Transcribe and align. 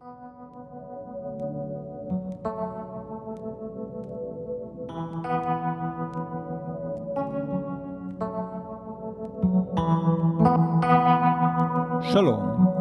שלום, 0.00 0.12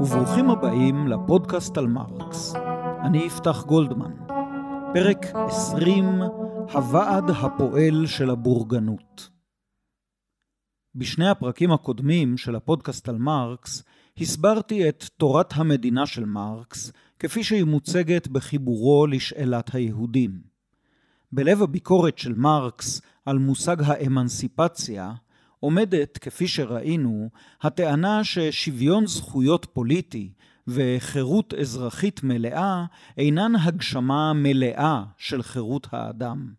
וברוכים 0.02 0.50
הבאים 0.50 1.08
לפודקאסט 1.08 1.78
על 1.78 1.88
מרקס. 1.88 2.55
אני 3.04 3.18
יפתח 3.18 3.64
גולדמן. 3.66 4.12
פרק 4.94 5.26
20, 5.34 6.06
הוועד 6.74 7.30
הפועל 7.30 8.06
של 8.06 8.30
הבורגנות. 8.30 9.30
בשני 10.96 11.30
הפרקים 11.30 11.72
הקודמים 11.72 12.38
של 12.38 12.56
הפודקאסט 12.56 13.10
על 13.10 13.18
מרקס, 13.18 13.84
הסברתי 14.18 14.90
את 14.90 15.04
תורת 15.18 15.54
המדינה 15.56 16.06
של 16.06 16.26
מרקס, 16.26 16.92
כפי 17.20 17.44
שהיא 17.44 17.64
מוצגת 17.64 18.28
בחיבורו 18.28 19.08
לשאלת 19.08 19.76
היהודים. 19.76 20.32
בלב 21.32 21.62
הביקורת 21.62 22.18
של 22.18 22.34
מרקס 22.34 23.02
על 23.26 23.38
מושג 23.38 23.77
האמנסיפציה, 23.86 25.14
עומדת, 25.60 26.18
כפי 26.18 26.48
שראינו, 26.48 27.30
הטענה 27.62 28.24
ששוויון 28.24 29.08
זכויות 29.08 29.68
פוליטי 29.74 30.32
וחירות 30.68 31.54
אזרחית 31.54 32.24
מלאה 32.24 32.86
אינן 33.18 33.55
הגשמה 33.55 34.34
מלאה 34.34 35.04
של 35.18 35.44
חירות 35.44 35.88
האדם. 35.91 36.54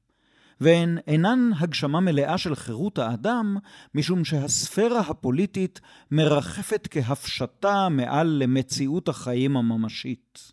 והן 0.60 0.98
אינן 1.06 1.50
הגשמה 1.58 2.00
מלאה 2.00 2.38
של 2.38 2.54
חירות 2.54 2.98
האדם, 2.98 3.56
משום 3.94 4.24
שהספירה 4.24 5.00
הפוליטית 5.00 5.80
מרחפת 6.10 6.88
כהפשטה 6.90 7.88
מעל 7.88 8.26
למציאות 8.26 9.08
החיים 9.08 9.56
הממשית. 9.56 10.52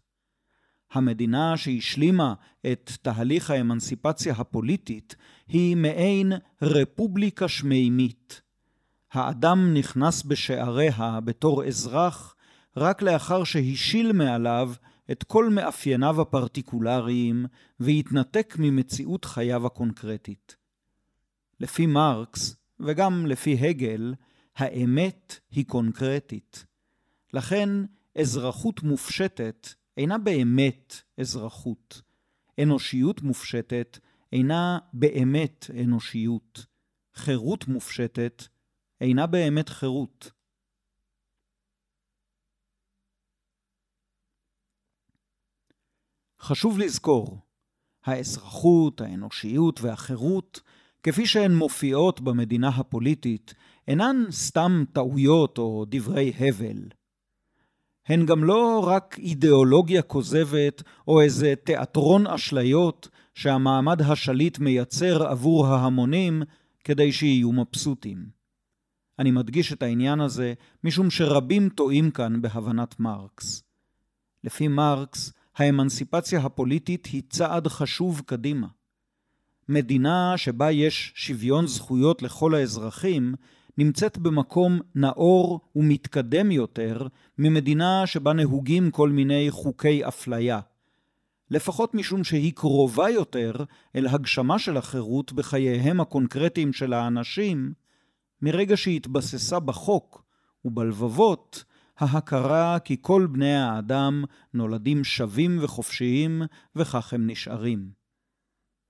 המדינה 0.92 1.58
שהשלימה 1.58 2.34
את 2.72 2.92
תהליך 3.02 3.52
האמנסיפציה 3.52 4.34
הפוליטית 4.34 5.16
היא 5.48 5.76
מעין 5.76 6.34
רפובליקה 6.62 7.48
שמימית. 7.48 8.42
האדם 9.14 9.74
נכנס 9.74 10.24
בשעריה 10.24 11.20
בתור 11.24 11.64
אזרח 11.64 12.36
רק 12.78 13.02
לאחר 13.02 13.44
שהשיל 13.44 14.12
מעליו 14.12 14.72
את 15.11 15.23
כל 15.23 15.50
מאפייניו 15.50 16.22
הפרטיקולריים 16.22 17.45
והתנתק 17.80 18.55
ממציאות 18.59 19.25
חייו 19.25 19.66
הקונקרטית. 19.66 20.55
לפי 21.59 21.86
מרקס, 21.86 22.55
וגם 22.80 23.25
לפי 23.25 23.58
הגל, 23.59 24.13
האמת 24.55 25.39
היא 25.52 25.66
קונקרטית. 25.66 26.66
לכן 27.33 27.69
אזרחות 28.19 28.83
מופשטת 28.83 29.67
אינה 29.97 30.17
באמת 30.17 31.02
אזרחות. 31.17 32.02
אנושיות 32.61 33.22
מופשטת 33.22 34.00
אינה 34.33 34.78
באמת 34.94 35.66
אנושיות. 35.83 36.66
חירות 37.16 37.67
מופשטת 37.67 38.44
אינה 39.02 39.28
באמת 39.28 39.69
חירות. 39.69 40.31
חשוב 46.42 46.80
לזכור, 46.80 47.40
האזרחות, 48.06 49.02
האנושיות 49.02 49.82
והחירות, 49.82 50.62
כפי 51.04 51.26
שהן 51.26 51.56
מופיעות 51.56 52.22
במדינה 52.22 52.70
הפוליטית, 52.70 53.54
אינן 53.88 54.24
סתם 54.32 54.84
טעויות 54.94 55.58
או 55.58 55.86
דברי 55.88 56.34
הבל. 56.40 56.84
הן 58.08 58.26
גם 58.26 58.44
לא 58.44 58.84
רק 58.88 59.20
אידיאולוגיה 59.20 60.02
כוזבת 60.02 60.84
או 61.08 61.22
איזה 61.22 61.54
תיאטרון 61.64 62.28
אשליות 62.28 63.10
שהמעמד 63.36 64.02
השליט 64.02 64.60
מייצר 64.60 65.24
עבור 65.28 65.68
ההמונים 65.68 66.44
כדי 66.84 67.12
שיהיו 67.12 67.52
מבסוטים. 67.52 68.26
אני 69.20 69.31
מדגיש 69.31 69.74
את 69.74 69.84
העניין 69.84 70.20
הזה 70.20 70.53
משום 70.84 71.09
שרבים 71.09 71.70
טועים 71.70 72.12
כאן 72.12 72.42
בהבנת 72.42 73.00
מרקס. 73.00 73.64
לפי 74.44 74.68
מרקס, 74.68 75.34
האמנסיפציה 75.57 76.40
הפוליטית 76.40 77.06
היא 77.06 77.22
צעד 77.29 77.68
חשוב 77.68 78.22
קדימה. 78.25 78.68
מדינה 79.69 80.34
שבה 80.38 80.72
יש 80.72 81.13
שוויון 81.16 81.68
זכויות 81.68 82.22
לכל 82.22 82.56
האזרחים 82.56 83.35
נמצאת 83.78 84.17
במקום 84.17 84.79
נאור 84.96 85.59
ומתקדם 85.75 86.51
יותר 86.51 87.07
ממדינה 87.38 88.03
שבה 88.06 88.34
נהוגים 88.34 88.91
כל 88.91 89.09
מיני 89.09 89.47
חוקי 89.50 90.07
אפליה. 90.07 90.59
לפחות 91.51 91.96
משום 91.96 92.23
שהיא 92.23 92.53
קרובה 92.53 93.09
יותר 93.09 93.53
אל 93.96 94.07
הגשמה 94.07 94.59
של 94.59 94.78
החירות 94.78 95.34
בחייהם 95.34 96.01
הקונקרטיים 96.01 96.73
של 96.73 96.94
האנשים, 96.94 97.73
מרגע 98.41 98.78
שהתבססה 98.78 99.59
בחוק 99.59 100.23
ובלבבות 100.66 101.63
ההכרה 101.97 102.80
כי 102.80 102.97
כל 103.02 103.28
בני 103.31 103.56
האדם 103.56 104.24
נולדים 104.53 105.03
שווים 105.03 105.63
וחופשיים, 105.63 106.41
וכך 106.75 107.13
הם 107.13 107.28
נשארים. 107.28 107.91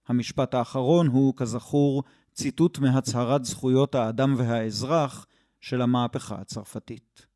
המשפט 0.08 0.54
האחרון 0.54 1.08
הוא, 1.08 1.34
כזכור, 1.38 2.04
ציטוט 2.34 2.80
מהצהרת 2.80 3.46
זכויות 3.46 3.96
האדם 3.96 4.34
והאזרח 4.38 5.26
של 5.62 5.82
המהפכה 5.82 6.36
הצרפתית. 6.36 7.28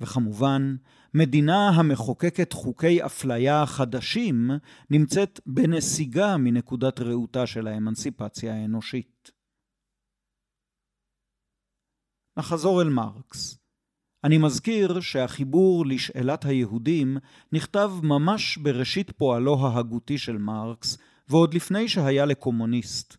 וכמובן, 0.00 0.76
מדינה 1.14 1.68
המחוקקת 1.68 2.52
חוקי 2.52 3.04
אפליה 3.04 3.66
חדשים 3.66 4.50
נמצאת 4.90 5.40
בנסיגה 5.46 6.36
מנקודת 6.36 7.00
ראותה 7.00 7.46
של 7.46 7.66
האמנסיפציה 7.66 8.54
האנושית. 8.54 9.30
נחזור 12.36 12.82
אל 12.82 12.88
מרקס. 12.88 13.65
אני 14.24 14.38
מזכיר 14.38 15.00
שהחיבור 15.00 15.86
לשאלת 15.86 16.44
היהודים 16.44 17.16
נכתב 17.52 17.92
ממש 18.02 18.56
בראשית 18.56 19.10
פועלו 19.10 19.66
ההגותי 19.66 20.18
של 20.18 20.38
מרקס, 20.38 20.98
ועוד 21.28 21.54
לפני 21.54 21.88
שהיה 21.88 22.24
לקומוניסט. 22.24 23.16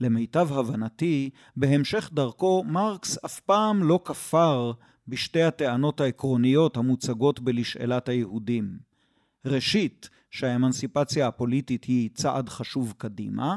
למיטב 0.00 0.52
הבנתי, 0.52 1.30
בהמשך 1.56 2.10
דרכו 2.12 2.64
מרקס 2.64 3.18
אף 3.24 3.40
פעם 3.40 3.82
לא 3.82 4.00
כפר 4.04 4.72
בשתי 5.08 5.42
הטענות 5.42 6.00
העקרוניות 6.00 6.76
המוצגות 6.76 7.40
בלשאלת 7.40 8.08
היהודים. 8.08 8.78
ראשית, 9.44 10.10
שהאמנסיפציה 10.30 11.26
הפוליטית 11.26 11.84
היא 11.84 12.10
צעד 12.14 12.48
חשוב 12.48 12.94
קדימה, 12.98 13.56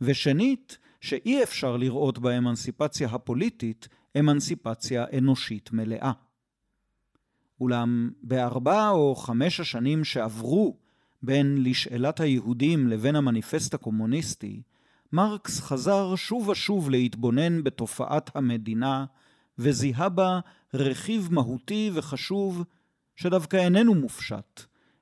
ושנית, 0.00 0.78
שאי 1.00 1.42
אפשר 1.42 1.76
לראות 1.76 2.18
באמנסיפציה 2.18 3.08
הפוליטית 3.08 3.88
אמנסיפציה 4.18 5.04
אנושית 5.18 5.72
מלאה. 5.72 6.12
אולם 7.60 8.10
בארבע 8.22 8.88
או 8.88 9.14
חמש 9.14 9.60
השנים 9.60 10.04
שעברו 10.04 10.78
בין 11.22 11.64
לשאלת 11.64 12.20
היהודים 12.20 12.88
לבין 12.88 13.16
המניפסט 13.16 13.74
הקומוניסטי, 13.74 14.62
מרקס 15.12 15.60
חזר 15.60 16.16
שוב 16.16 16.48
ושוב 16.48 16.90
להתבונן 16.90 17.64
בתופעת 17.64 18.36
המדינה, 18.36 19.04
וזיהה 19.58 20.08
בה 20.08 20.40
רכיב 20.74 21.28
מהותי 21.32 21.90
וחשוב 21.94 22.64
שדווקא 23.16 23.56
איננו 23.56 23.94
מופשט, 23.94 24.60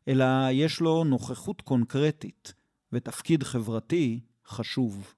אלא 0.09 0.25
יש 0.51 0.81
לו 0.81 1.05
נוכחות 1.05 1.63
קונקרטית 1.63 2.55
ותפקיד 2.93 3.43
חברתי 3.43 4.21
חשוב. 4.47 5.15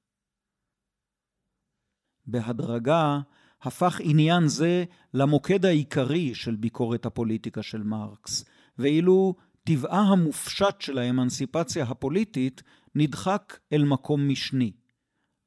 בהדרגה 2.27 3.21
הפך 3.65 4.01
עניין 4.01 4.49
זה 4.49 4.85
למוקד 5.15 5.67
העיקרי 5.67 6.35
של 6.35 6.57
ביקורת 6.57 7.07
הפוליטיקה 7.07 7.63
של 7.63 7.83
מרקס, 7.83 8.45
ואילו 8.79 9.35
טבעה 9.65 10.01
המופשט 10.01 10.81
של 10.81 10.99
האמנסיפציה 10.99 11.85
הפוליטית 11.85 12.63
נדחק 12.95 13.59
אל 13.73 13.85
מקום 13.85 14.29
משני. 14.29 14.73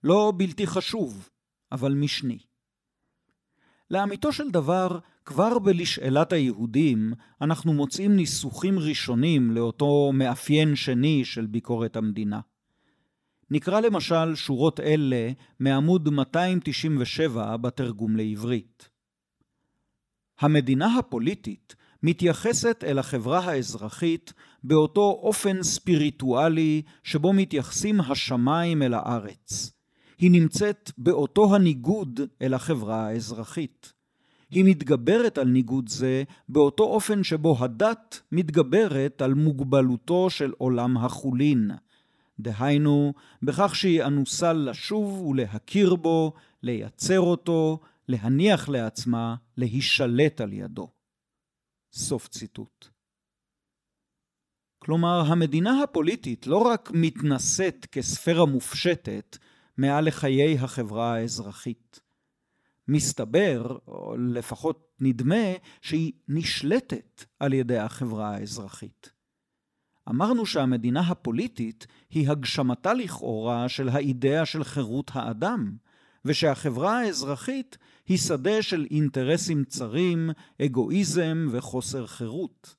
לא 0.04 0.34
בלתי 0.38 0.68
חשוב, 0.68 1.30
אבל 1.72 1.94
משני. 1.94 2.40
לאמיתו 3.92 4.34
של 4.34 4.52
דבר, 4.52 5.00
כבר 5.26 5.60
בלשאלת 5.60 6.34
היהודים 6.34 7.14
אנחנו 7.42 7.74
מוצאים 7.74 8.16
ניסוחים 8.16 8.80
ראשונים 8.80 9.52
לאותו 9.52 10.12
מאפיין 10.14 10.76
שני 10.76 11.26
של 11.26 11.46
ביקורת 11.46 11.96
המדינה. 11.96 12.40
נקרא 13.52 13.80
למשל 13.80 14.36
שורות 14.36 14.80
אלה 14.80 15.32
מעמוד 15.60 16.10
297 16.10 17.58
בתרגום 17.58 18.16
לעברית. 18.16 18.90
המדינה 20.40 20.98
הפוליטית 20.98 21.76
מתייחסת 22.04 22.84
אל 22.88 23.00
החברה 23.00 23.40
האזרחית 23.40 24.34
באותו 24.64 25.20
אופן 25.24 25.64
ספיריטואלי 25.64 26.82
שבו 27.04 27.34
מתייחסים 27.34 28.02
השמיים 28.02 28.84
אל 28.84 28.94
הארץ. 28.94 29.72
היא 30.18 30.32
נמצאת 30.32 30.92
באותו 30.98 31.56
הניגוד 31.56 32.20
אל 32.42 32.54
החברה 32.54 33.08
האזרחית. 33.08 33.94
היא 34.50 34.66
מתגברת 34.66 35.38
על 35.38 35.48
ניגוד 35.48 35.90
זה 35.90 36.24
באותו 36.50 36.84
אופן 36.84 37.24
שבו 37.24 37.56
הדת 37.60 38.22
מתגברת 38.32 39.22
על 39.22 39.34
מוגבלותו 39.34 40.30
של 40.30 40.54
עולם 40.58 40.98
החולין. 40.98 41.72
דהיינו, 42.40 43.14
בכך 43.44 43.76
שהיא 43.76 44.04
אנוסה 44.04 44.54
לשוב 44.54 45.22
ולהכיר 45.22 45.96
בו, 45.96 46.34
לייצר 46.64 47.20
אותו, 47.20 47.80
להניח 48.08 48.70
לעצמה, 48.70 49.36
להישלט 49.58 50.42
על 50.42 50.54
ידו. 50.54 50.90
סוף 51.94 52.28
ציטוט. 52.28 52.88
כלומר, 54.80 55.24
המדינה 55.28 55.84
הפוליטית 55.84 56.48
לא 56.48 56.58
רק 56.58 56.92
מתנשאת 56.94 57.86
כספירה 57.92 58.46
מופשטת 58.46 59.38
מעל 59.78 60.08
לחיי 60.08 60.58
החברה 60.58 61.14
האזרחית. 61.14 62.00
מסתבר, 62.88 63.78
או 63.88 64.16
לפחות 64.18 64.96
נדמה, 65.00 65.46
שהיא 65.82 66.14
נשלטת 66.28 67.26
על 67.40 67.54
ידי 67.54 67.78
החברה 67.78 68.36
האזרחית. 68.36 69.17
אמרנו 70.10 70.46
שהמדינה 70.46 71.00
הפוליטית 71.00 71.88
היא 72.10 72.30
הגשמתה 72.30 72.94
לכאורה 72.94 73.70
של 73.70 73.90
האידאה 73.90 74.46
של 74.46 74.64
חירות 74.64 75.12
האדם, 75.14 75.76
ושהחברה 76.26 77.00
האזרחית 77.00 77.78
היא 78.08 78.18
שדה 78.18 78.62
של 78.62 78.86
אינטרסים 78.92 79.64
צרים, 79.64 80.30
אגואיזם 80.62 81.48
וחוסר 81.52 82.08
חירות. 82.08 82.76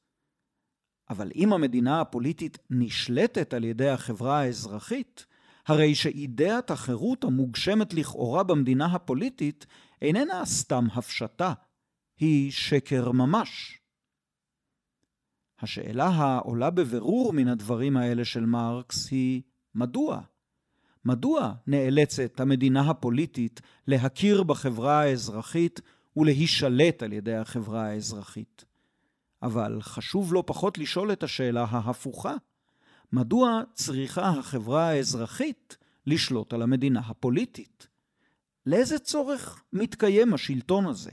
אבל 1.10 1.30
אם 1.34 1.52
המדינה 1.52 2.00
הפוליטית 2.00 2.58
נשלטת 2.70 3.54
על 3.54 3.64
ידי 3.64 3.88
החברה 3.88 4.40
האזרחית, 4.40 5.26
הרי 5.66 5.94
שאידאת 5.94 6.70
החירות 6.70 7.24
המוגשמת 7.24 7.94
לכאורה 7.94 8.42
במדינה 8.42 8.86
הפוליטית 8.86 9.66
איננה 10.02 10.44
סתם 10.44 10.84
הפשטה, 10.92 11.52
היא 12.18 12.52
שקר 12.52 13.12
ממש. 13.12 13.77
השאלה 15.60 16.06
העולה 16.06 16.70
בבירור 16.70 17.32
מן 17.32 17.48
הדברים 17.48 17.96
האלה 17.96 18.24
של 18.24 18.46
מרקס 18.46 19.10
היא 19.10 19.42
מדוע? 19.74 20.20
מדוע 21.04 21.52
נאלצת 21.66 22.40
המדינה 22.40 22.90
הפוליטית 22.90 23.60
להכיר 23.86 24.42
בחברה 24.42 25.00
האזרחית 25.00 25.80
ולהישלט 26.16 27.02
על 27.02 27.12
ידי 27.12 27.34
החברה 27.34 27.86
האזרחית? 27.86 28.64
אבל 29.42 29.82
חשוב 29.82 30.34
לא 30.34 30.44
פחות 30.46 30.78
לשאול 30.78 31.12
את 31.12 31.22
השאלה 31.22 31.66
ההפוכה. 31.70 32.34
מדוע 33.12 33.62
צריכה 33.74 34.28
החברה 34.28 34.88
האזרחית 34.88 35.76
לשלוט 36.06 36.52
על 36.52 36.62
המדינה 36.62 37.00
הפוליטית? 37.00 37.86
לאיזה 38.66 38.98
צורך 38.98 39.62
מתקיים 39.72 40.34
השלטון 40.34 40.86
הזה? 40.86 41.10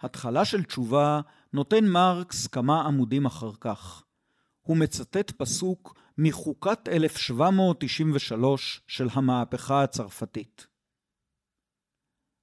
התחלה 0.00 0.44
של 0.44 0.64
תשובה 0.64 1.20
נותן 1.52 1.84
מרקס 1.84 2.46
כמה 2.46 2.82
עמודים 2.82 3.26
אחר 3.26 3.52
כך. 3.60 4.04
הוא 4.60 4.76
מצטט 4.76 5.30
פסוק 5.30 5.94
מחוקת 6.18 6.88
1793 6.88 8.82
של 8.86 9.08
המהפכה 9.12 9.82
הצרפתית. 9.82 10.66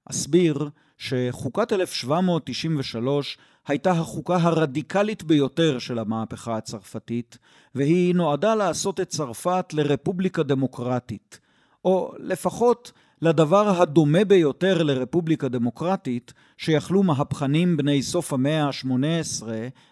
אסביר 0.10 0.70
שחוקת 0.98 1.74
1793 1.74 3.38
הייתה 3.68 3.92
החוקה 3.92 4.36
הרדיקלית 4.36 5.24
ביותר 5.24 5.80
של 5.80 6.00
המהפכה 6.00 6.58
הצרפתית, 6.58 7.38
והיא 7.76 8.16
נועדה 8.16 8.56
לעשות 8.56 9.00
את 9.00 9.10
צרפת 9.10 9.74
לרפובליקה 9.74 10.44
דמוקרטית, 10.44 11.40
או 11.86 12.14
לפחות 12.20 12.92
לדבר 13.22 13.82
הדומה 13.82 14.26
ביותר 14.26 14.84
לרפובליקה 14.84 15.48
דמוקרטית 15.48 16.34
שיכלו 16.58 17.04
מהפכנים 17.04 17.78
בני 17.78 18.04
סוף 18.04 18.34
המאה 18.34 18.64
ה-18 18.64 19.48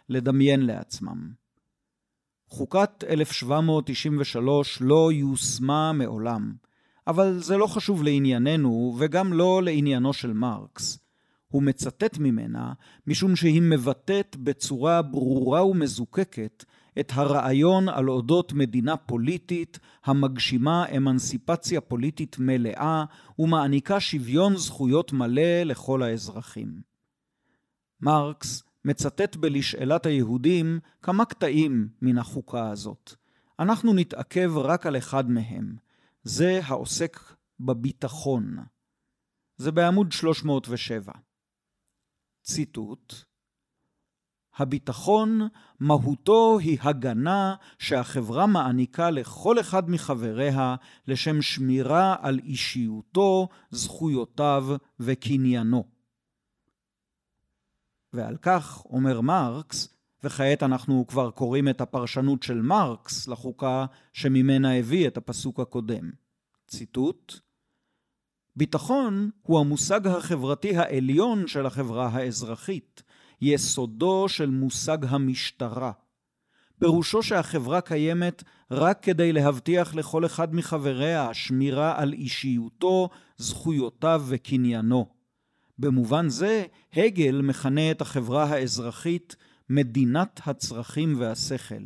לדמיין 0.10 0.66
לעצמם. 0.66 1.32
חוקת 2.50 3.04
1793 3.10 4.78
לא 4.82 5.10
יושמה 5.14 5.92
מעולם, 5.94 6.54
אבל 7.08 7.40
זה 7.40 7.58
לא 7.58 7.68
חשוב 7.68 8.04
לענייננו 8.04 8.96
וגם 9.00 9.34
לא 9.34 9.64
לעניינו 9.64 10.14
של 10.14 10.34
מרקס. 10.34 11.00
הוא 11.48 11.64
מצטט 11.64 12.18
ממנה 12.18 12.74
משום 13.08 13.36
שהיא 13.36 13.62
מבטאת 13.62 14.36
בצורה 14.40 15.02
ברורה 15.02 15.66
ומזוקקת 15.66 16.66
את 17.00 17.12
הרעיון 17.16 17.90
על 17.90 18.10
אודות 18.10 18.54
מדינה 18.54 18.98
פוליטית 18.98 19.80
המגשימה 20.04 20.86
אמנסיפציה 20.98 21.82
פוליטית 21.82 22.36
מלאה 22.40 23.06
ומעניקה 23.40 24.00
שוויון 24.00 24.58
זכויות 24.58 25.14
מלא 25.14 25.64
לכל 25.64 26.04
האזרחים. 26.04 26.82
מרקס 28.02 28.64
מצטט 28.86 29.36
בלשאלת 29.36 30.06
היהודים 30.06 30.80
כמה 31.02 31.26
קטעים 31.26 31.90
מן 32.02 32.18
החוקה 32.18 32.70
הזאת. 32.70 33.14
אנחנו 33.60 33.94
נתעכב 33.94 34.52
רק 34.58 34.86
על 34.86 34.98
אחד 34.98 35.30
מהם, 35.30 35.76
זה 36.24 36.60
העוסק 36.64 37.20
בביטחון. 37.60 38.58
זה 39.58 39.72
בעמוד 39.72 40.12
307. 40.12 41.14
ציטוט: 42.42 43.14
הביטחון, 44.58 45.48
מהותו 45.80 46.60
היא 46.60 46.78
הגנה 46.82 47.56
שהחברה 47.80 48.48
מעניקה 48.48 49.10
לכל 49.10 49.60
אחד 49.60 49.90
מחבריה 49.90 50.76
לשם 51.08 51.42
שמירה 51.42 52.16
על 52.22 52.40
אישיותו, 52.44 53.48
זכויותיו 53.72 54.68
וקניינו. 55.00 55.84
ועל 58.14 58.38
כך 58.42 58.86
אומר 58.86 59.22
מרקס, 59.22 59.94
וכעת 60.24 60.64
אנחנו 60.64 61.06
כבר 61.08 61.32
קוראים 61.32 61.70
את 61.70 61.82
הפרשנות 61.82 62.44
של 62.44 62.62
מרקס 62.62 63.28
לחוקה 63.28 63.86
שממנה 64.14 64.78
הביא 64.80 65.08
את 65.08 65.18
הפסוק 65.18 65.60
הקודם. 65.60 66.12
ציטוט: 66.68 67.40
ביטחון 68.56 69.30
הוא 69.42 69.60
המושג 69.60 70.08
החברתי 70.08 70.78
העליון 70.78 71.48
של 71.48 71.66
החברה 71.66 72.08
האזרחית, 72.08 73.04
יסודו 73.44 74.30
של 74.30 74.50
מושג 74.50 74.98
המשטרה. 75.10 75.92
פירושו 76.80 77.24
שהחברה 77.24 77.82
קיימת 77.82 78.44
רק 78.72 79.04
כדי 79.04 79.34
להבטיח 79.34 79.96
לכל 79.96 80.26
אחד 80.26 80.56
מחבריה 80.56 81.34
שמירה 81.34 82.02
על 82.02 82.14
אישיותו, 82.14 83.10
זכויותיו 83.38 84.24
וקניינו. 84.28 85.08
במובן 85.80 86.30
זה, 86.30 86.66
הגל 86.94 87.42
מכנה 87.42 87.92
את 87.92 88.02
החברה 88.02 88.44
האזרחית 88.44 89.36
מדינת 89.70 90.40
הצרכים 90.46 91.16
והשכל. 91.20 91.84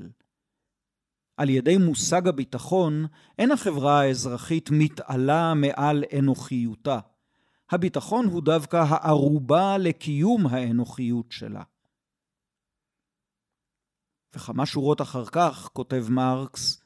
על 1.37 1.49
ידי 1.49 1.77
מושג 1.77 2.27
הביטחון, 2.27 3.05
אין 3.39 3.51
החברה 3.51 3.99
האזרחית 3.99 4.69
מתעלה 4.71 5.53
מעל 5.53 6.03
אנוכיותה. 6.19 6.99
הביטחון 7.71 8.25
הוא 8.25 8.41
דווקא 8.41 8.83
הערובה 8.89 9.77
לקיום 9.77 10.47
האנוכיות 10.47 11.25
שלה. 11.29 11.63
וכמה 14.35 14.65
שורות 14.65 15.01
אחר 15.01 15.25
כך, 15.25 15.69
כותב 15.73 16.05
מרקס, 16.09 16.81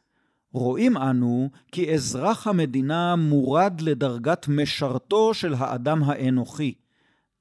רואים 0.52 0.98
אנו 0.98 1.50
כי 1.72 1.94
אזרח 1.94 2.48
המדינה 2.48 3.16
מורד 3.16 3.82
לדרגת 3.82 4.48
משרתו 4.48 5.34
של 5.34 5.54
האדם 5.54 6.04
האנוכי, 6.04 6.74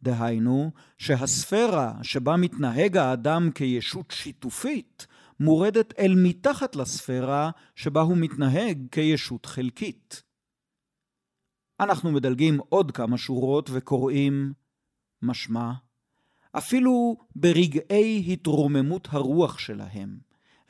דהיינו, 0.03 0.71
שהספירה 0.99 1.95
שבה 2.03 2.37
מתנהג 2.37 2.97
האדם 2.97 3.51
כישות 3.55 4.11
שיתופית, 4.11 5.07
מורדת 5.41 5.95
אל 5.99 6.15
מתחת 6.17 6.77
לספירה 6.77 7.51
שבה 7.75 8.01
הוא 8.01 8.17
מתנהג 8.17 8.79
כישות 8.91 9.47
חלקית. 9.47 10.23
אנחנו 11.81 12.13
מדלגים 12.13 12.61
עוד 12.69 12.91
כמה 12.91 13.19
שורות 13.19 13.71
וקוראים 13.73 14.53
משמע, 15.23 15.73
אפילו 16.53 17.17
ברגעי 17.37 18.33
התרוממות 18.33 19.09
הרוח 19.11 19.59
שלהם, 19.59 20.19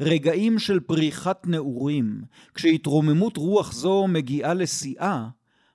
רגעים 0.01 0.59
של 0.59 0.81
פריחת 0.81 1.47
נעורים, 1.47 2.23
כשהתרוממות 2.55 3.37
רוח 3.37 3.73
זו 3.73 4.07
מגיעה 4.09 4.55
לשיאה, 4.55 5.29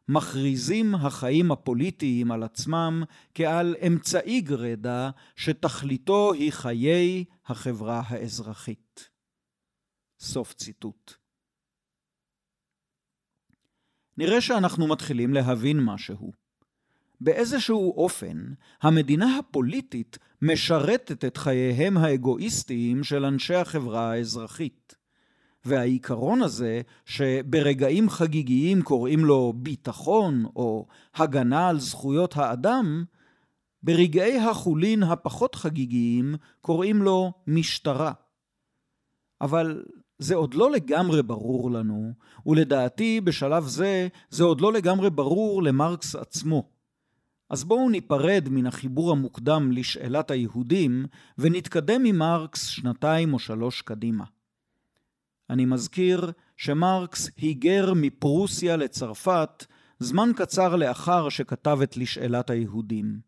מכריזים 0.09 0.95
החיים 0.95 1.51
הפוליטיים 1.51 2.31
על 2.31 2.43
עצמם 2.43 3.03
כעל 3.33 3.75
אמצעי 3.87 4.41
גרידא 4.41 5.09
שתכליתו 5.35 6.33
היא 6.33 6.51
חיי 6.51 7.23
החברה 7.45 8.01
האזרחית. 8.07 9.09
סוף 10.19 10.53
ציטוט. 10.53 11.24
נראה 14.17 14.41
שאנחנו 14.41 14.87
מתחילים 14.87 15.33
להבין 15.33 15.79
משהו. 15.79 16.31
באיזשהו 17.21 17.93
אופן, 17.97 18.53
המדינה 18.81 19.37
הפוליטית 19.37 20.17
משרתת 20.41 21.25
את 21.25 21.37
חייהם 21.37 21.97
האגואיסטיים 21.97 23.03
של 23.03 23.25
אנשי 23.25 23.55
החברה 23.55 24.11
האזרחית. 24.11 24.95
והעיקרון 25.65 26.41
הזה, 26.41 26.81
שברגעים 27.05 28.09
חגיגיים 28.09 28.81
קוראים 28.81 29.25
לו 29.25 29.53
ביטחון 29.55 30.45
או 30.55 30.87
הגנה 31.15 31.69
על 31.69 31.79
זכויות 31.79 32.37
האדם, 32.37 33.03
ברגעי 33.83 34.39
החולין 34.39 35.03
הפחות 35.03 35.55
חגיגיים 35.55 36.35
קוראים 36.61 37.01
לו 37.01 37.33
משטרה. 37.47 38.11
אבל 39.41 39.83
זה 40.19 40.35
עוד 40.35 40.53
לא 40.53 40.71
לגמרי 40.71 41.23
ברור 41.23 41.71
לנו, 41.71 42.13
ולדעתי 42.45 43.21
בשלב 43.21 43.63
זה, 43.63 44.07
זה 44.29 44.43
עוד 44.43 44.61
לא 44.61 44.73
לגמרי 44.73 45.09
ברור 45.09 45.63
למרקס 45.63 46.15
עצמו. 46.15 46.69
אז 47.49 47.63
בואו 47.63 47.89
ניפרד 47.89 48.47
מן 48.49 48.65
החיבור 48.65 49.11
המוקדם 49.11 49.71
לשאלת 49.71 50.31
היהודים, 50.31 51.05
ונתקדם 51.37 52.03
ממרקס 52.03 52.67
שנתיים 52.67 53.33
או 53.33 53.39
שלוש 53.39 53.81
קדימה. 53.81 54.23
אני 55.49 55.65
מזכיר 55.65 56.31
שמרקס 56.57 57.29
היגר 57.37 57.93
מפרוסיה 57.95 58.75
לצרפת 58.75 59.65
זמן 59.99 60.31
קצר 60.35 60.75
לאחר 60.75 61.29
שכתב 61.29 61.79
את 61.83 61.97
לשאלת 61.97 62.49
היהודים. 62.49 63.19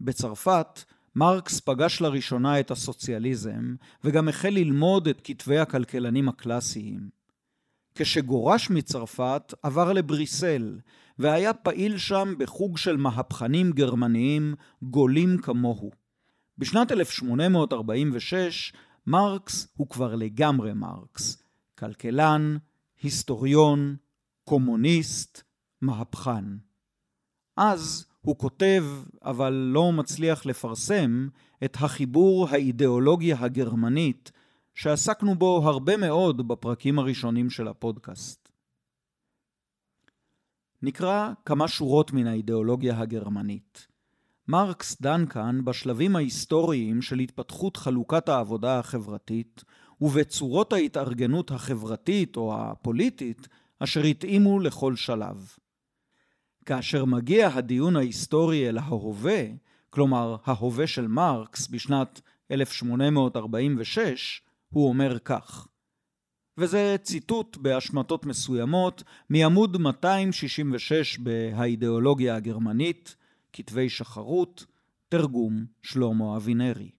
בצרפת 0.00 0.84
מרקס 1.16 1.60
פגש 1.60 2.00
לראשונה 2.00 2.60
את 2.60 2.70
הסוציאליזם, 2.70 3.74
וגם 4.04 4.28
החל 4.28 4.48
ללמוד 4.48 5.08
את 5.08 5.20
כתבי 5.24 5.58
הכלכלנים 5.58 6.28
הקלאסיים. 6.28 7.08
כשגורש 7.94 8.70
מצרפת, 8.70 9.54
עבר 9.62 9.92
לבריסל, 9.92 10.78
והיה 11.18 11.54
פעיל 11.54 11.98
שם 11.98 12.34
בחוג 12.38 12.78
של 12.78 12.96
מהפכנים 12.96 13.72
גרמניים 13.72 14.54
גולים 14.82 15.38
כמוהו. 15.38 15.90
בשנת 16.58 16.92
1846 16.92 18.72
מרקס 19.06 19.68
הוא 19.76 19.88
כבר 19.88 20.14
לגמרי 20.14 20.72
מרקס, 20.72 21.42
כלכלן, 21.78 22.56
היסטוריון, 23.02 23.96
קומוניסט, 24.44 25.42
מהפכן. 25.80 26.44
אז 27.56 28.06
הוא 28.24 28.38
כותב, 28.38 28.84
אבל 29.22 29.52
לא 29.52 29.92
מצליח 29.92 30.46
לפרסם, 30.46 31.28
את 31.64 31.76
החיבור 31.76 32.48
האידיאולוגיה 32.50 33.36
הגרמנית, 33.40 34.32
שעסקנו 34.74 35.34
בו 35.34 35.62
הרבה 35.64 35.96
מאוד 35.96 36.48
בפרקים 36.48 36.98
הראשונים 36.98 37.50
של 37.50 37.68
הפודקאסט. 37.68 38.48
נקרא 40.82 41.32
כמה 41.44 41.68
שורות 41.68 42.12
מן 42.12 42.26
האידיאולוגיה 42.26 42.98
הגרמנית. 42.98 43.86
מרקס 44.48 45.02
דן 45.02 45.26
כאן 45.26 45.64
בשלבים 45.64 46.16
ההיסטוריים 46.16 47.02
של 47.02 47.18
התפתחות 47.18 47.76
חלוקת 47.76 48.28
העבודה 48.28 48.78
החברתית 48.78 49.64
ובצורות 50.00 50.72
ההתארגנות 50.72 51.50
החברתית 51.50 52.36
או 52.36 52.62
הפוליטית 52.62 53.48
אשר 53.78 54.00
התאימו 54.00 54.60
לכל 54.60 54.96
שלב. 54.96 55.48
כאשר 56.66 57.04
מגיע 57.04 57.48
הדיון 57.48 57.96
ההיסטורי 57.96 58.68
אל 58.68 58.78
ההווה, 58.78 59.44
כלומר 59.90 60.36
ההווה 60.44 60.86
של 60.86 61.06
מרקס 61.06 61.68
בשנת 61.68 62.20
1846, 62.50 64.42
הוא 64.70 64.88
אומר 64.88 65.18
כך, 65.18 65.66
וזה 66.58 66.96
ציטוט 67.02 67.56
בהשמטות 67.56 68.26
מסוימות 68.26 69.02
מעמוד 69.30 69.76
266 69.76 71.18
בהאידיאולוגיה 71.18 72.36
הגרמנית, 72.36 73.16
כתבי 73.52 73.88
שחרות, 73.88 74.66
תרגום 75.08 75.64
שלמה 75.82 76.36
אבינרי. 76.36 76.90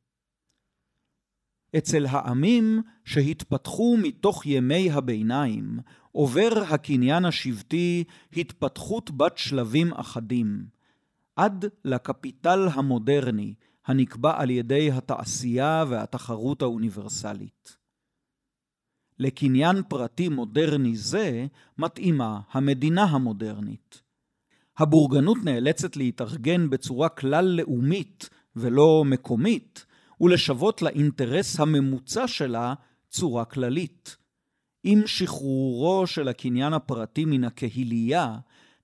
אצל 1.78 2.06
העמים 2.06 2.82
שהתפתחו 3.06 3.98
מתוך 4.02 4.46
ימי 4.46 4.92
הביניים 4.92 5.80
עובר 6.16 6.64
הקניין 6.70 7.26
השבטי 7.26 8.04
התפתחות 8.38 9.12
בת 9.12 9.38
שלבים 9.38 9.94
אחדים, 9.94 10.66
עד 11.36 11.66
לקפיטל 11.86 12.68
המודרני 12.74 13.54
הנקבע 13.86 14.42
על 14.42 14.50
ידי 14.50 14.92
התעשייה 14.92 15.86
והתחרות 15.90 16.62
האוניברסלית. 16.62 17.78
לקניין 19.20 19.76
פרטי 19.90 20.30
מודרני 20.30 20.96
זה 20.96 21.46
מתאימה 21.78 22.40
המדינה 22.52 23.04
המודרנית. 23.04 24.02
הבורגנות 24.78 25.38
נאלצת 25.44 25.98
להתארגן 25.98 26.70
בצורה 26.70 27.10
כלל-לאומית 27.10 28.30
ולא 28.56 29.04
מקומית, 29.06 29.86
ולשוות 30.22 30.82
לאינטרס 30.82 31.60
הממוצע 31.60 32.28
שלה 32.28 32.74
צורה 33.10 33.46
כללית. 33.46 34.18
עם 34.88 35.08
שחרורו 35.08 36.08
של 36.08 36.28
הקניין 36.28 36.74
הפרטי 36.74 37.26
מן 37.26 37.44
הקהילייה, 37.44 38.38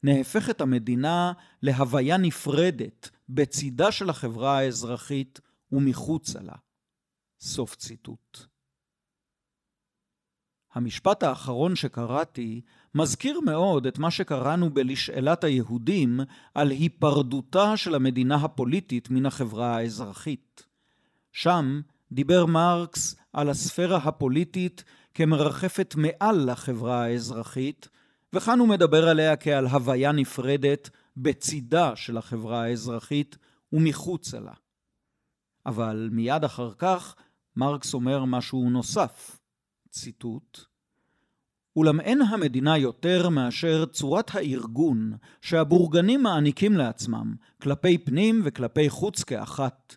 נהפכת 0.03 0.61
המדינה 0.61 1.33
להוויה 1.61 2.17
נפרדת 2.17 3.09
בצידה 3.29 3.91
של 3.91 4.09
החברה 4.09 4.57
האזרחית 4.57 5.39
ומחוצה 5.71 6.39
לה. 6.39 6.55
סוף 7.39 7.75
ציטוט. 7.75 8.45
המשפט 10.73 11.23
האחרון 11.23 11.75
שקראתי 11.75 12.61
מזכיר 12.95 13.39
מאוד 13.39 13.87
את 13.87 13.99
מה 13.99 14.11
שקראנו 14.11 14.69
בלשאלת 14.69 15.43
היהודים 15.43 16.19
על 16.53 16.71
היפרדותה 16.71 17.77
של 17.77 17.95
המדינה 17.95 18.35
הפוליטית 18.35 19.09
מן 19.09 19.25
החברה 19.25 19.77
האזרחית. 19.77 20.65
שם 21.31 21.81
דיבר 22.11 22.45
מרקס 22.45 23.15
על 23.33 23.49
הספירה 23.49 23.97
הפוליטית 23.97 24.83
כמרחפת 25.13 25.95
מעל 25.97 26.51
לחברה 26.51 27.03
האזרחית, 27.03 27.89
וכאן 28.33 28.59
הוא 28.59 28.67
מדבר 28.67 29.07
עליה 29.07 29.35
כעל 29.35 29.67
הוויה 29.67 30.11
נפרדת 30.11 30.89
בצידה 31.17 31.95
של 31.95 32.17
החברה 32.17 32.63
האזרחית 32.63 33.37
ומחוצה 33.73 34.39
לה. 34.39 34.53
אבל 35.65 36.09
מיד 36.11 36.43
אחר 36.43 36.71
כך 36.77 37.15
מרקס 37.55 37.93
אומר 37.93 38.25
משהו 38.25 38.69
נוסף, 38.69 39.39
ציטוט: 39.89 40.59
אולם 41.75 41.99
אין 41.99 42.21
המדינה 42.21 42.77
יותר 42.77 43.29
מאשר 43.29 43.85
צורת 43.85 44.35
הארגון 44.35 45.13
שהבורגנים 45.41 46.23
מעניקים 46.23 46.73
לעצמם, 46.73 47.35
כלפי 47.61 47.97
פנים 47.97 48.41
וכלפי 48.45 48.89
חוץ 48.89 49.23
כאחת, 49.23 49.95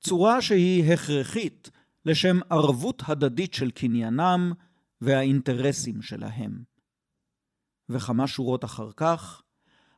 צורה 0.00 0.42
שהיא 0.42 0.92
הכרחית 0.92 1.70
לשם 2.04 2.40
ערבות 2.50 3.02
הדדית 3.06 3.54
של 3.54 3.70
קניינם 3.70 4.52
והאינטרסים 5.00 6.02
שלהם. 6.02 6.64
וכמה 7.88 8.26
שורות 8.26 8.64
אחר 8.64 8.92
כך, 8.96 9.42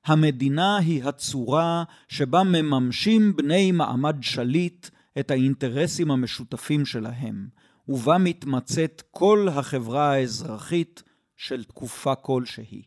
המדינה 0.04 0.76
היא 0.78 1.04
הצורה 1.04 1.84
שבה 2.08 2.42
מממשים 2.42 3.36
בני 3.36 3.72
מעמד 3.72 4.16
שליט 4.20 4.88
את 5.20 5.30
האינטרסים 5.30 6.10
המשותפים 6.10 6.86
שלהם, 6.86 7.48
ובה 7.88 8.18
מתמצאת 8.18 9.02
כל 9.10 9.46
החברה 9.50 10.12
האזרחית 10.12 11.02
של 11.36 11.64
תקופה 11.64 12.14
כלשהי. 12.14 12.82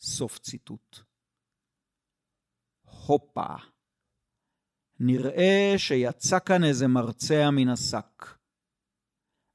סוף 0.00 0.38
ציטוט. 0.38 0.98
הופה. 3.06 3.54
נראה 5.00 5.74
שיצא 5.76 6.38
כאן 6.38 6.64
איזה 6.64 6.88
מרצע 6.88 7.50
מן 7.50 7.68
השק. 7.68 8.36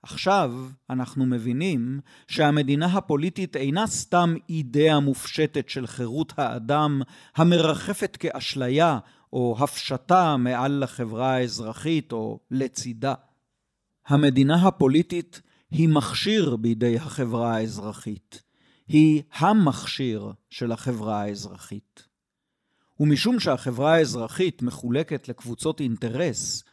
עכשיו 0.03 0.53
אנחנו 0.89 1.25
מבינים 1.25 1.99
שהמדינה 2.27 2.85
הפוליטית 2.85 3.55
אינה 3.55 3.87
סתם 3.87 4.35
אידאה 4.49 4.99
מופשטת 4.99 5.69
של 5.69 5.87
חירות 5.87 6.33
האדם 6.37 7.01
המרחפת 7.35 8.17
כאשליה 8.19 8.99
או 9.33 9.55
הפשטה 9.59 10.37
מעל 10.37 10.83
לחברה 10.83 11.33
האזרחית 11.33 12.11
או 12.11 12.39
לצידה. 12.51 13.13
המדינה 14.07 14.67
הפוליטית 14.67 15.41
היא 15.71 15.89
מכשיר 15.89 16.55
בידי 16.55 16.97
החברה 16.97 17.55
האזרחית. 17.55 18.41
היא 18.87 19.21
המכשיר 19.33 20.31
של 20.49 20.71
החברה 20.71 21.21
האזרחית. 21.21 22.10
ומשום 23.01 23.39
שהחברה 23.39 23.93
האזרחית 23.93 24.61
מחולקת 24.61 25.29
לקבוצות 25.29 25.79
אינטרס, 25.79 26.63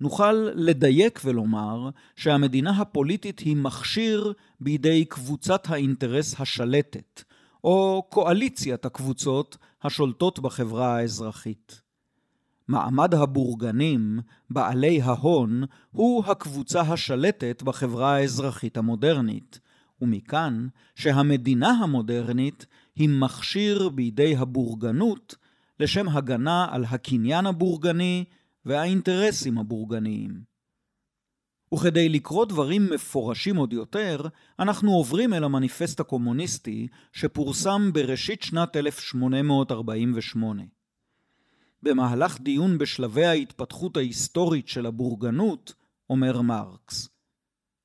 נוכל 0.00 0.32
לדייק 0.54 1.20
ולומר 1.24 1.90
שהמדינה 2.16 2.70
הפוליטית 2.70 3.38
היא 3.38 3.56
מכשיר 3.56 4.32
בידי 4.60 5.04
קבוצת 5.04 5.70
האינטרס 5.70 6.40
השלטת, 6.40 7.22
או 7.64 8.06
קואליציית 8.10 8.86
הקבוצות 8.86 9.56
השולטות 9.82 10.38
בחברה 10.38 10.96
האזרחית. 10.96 11.80
מעמד 12.68 13.14
הבורגנים, 13.14 14.20
בעלי 14.50 15.02
ההון, 15.02 15.62
הוא 15.90 16.24
הקבוצה 16.24 16.80
השלטת 16.80 17.62
בחברה 17.62 18.14
האזרחית 18.14 18.76
המודרנית, 18.76 19.60
ומכאן 20.02 20.66
שהמדינה 20.94 21.70
המודרנית 21.70 22.66
היא 22.96 23.08
מכשיר 23.08 23.88
בידי 23.88 24.36
הבורגנות 24.36 25.36
לשם 25.80 26.08
הגנה 26.08 26.66
על 26.70 26.84
הקניין 26.84 27.46
הבורגני 27.46 28.24
והאינטרסים 28.64 29.58
הבורגניים. 29.58 30.56
וכדי 31.74 32.08
לקרוא 32.08 32.44
דברים 32.44 32.86
מפורשים 32.94 33.56
עוד 33.56 33.72
יותר, 33.72 34.20
אנחנו 34.58 34.92
עוברים 34.92 35.34
אל 35.34 35.44
המניפסט 35.44 36.00
הקומוניסטי 36.00 36.88
שפורסם 37.12 37.90
בראשית 37.92 38.42
שנת 38.42 38.76
1848. 38.76 40.62
במהלך 41.82 42.40
דיון 42.40 42.78
בשלבי 42.78 43.24
ההתפתחות 43.24 43.96
ההיסטורית 43.96 44.68
של 44.68 44.86
הבורגנות, 44.86 45.74
אומר 46.10 46.40
מרקס, 46.40 47.08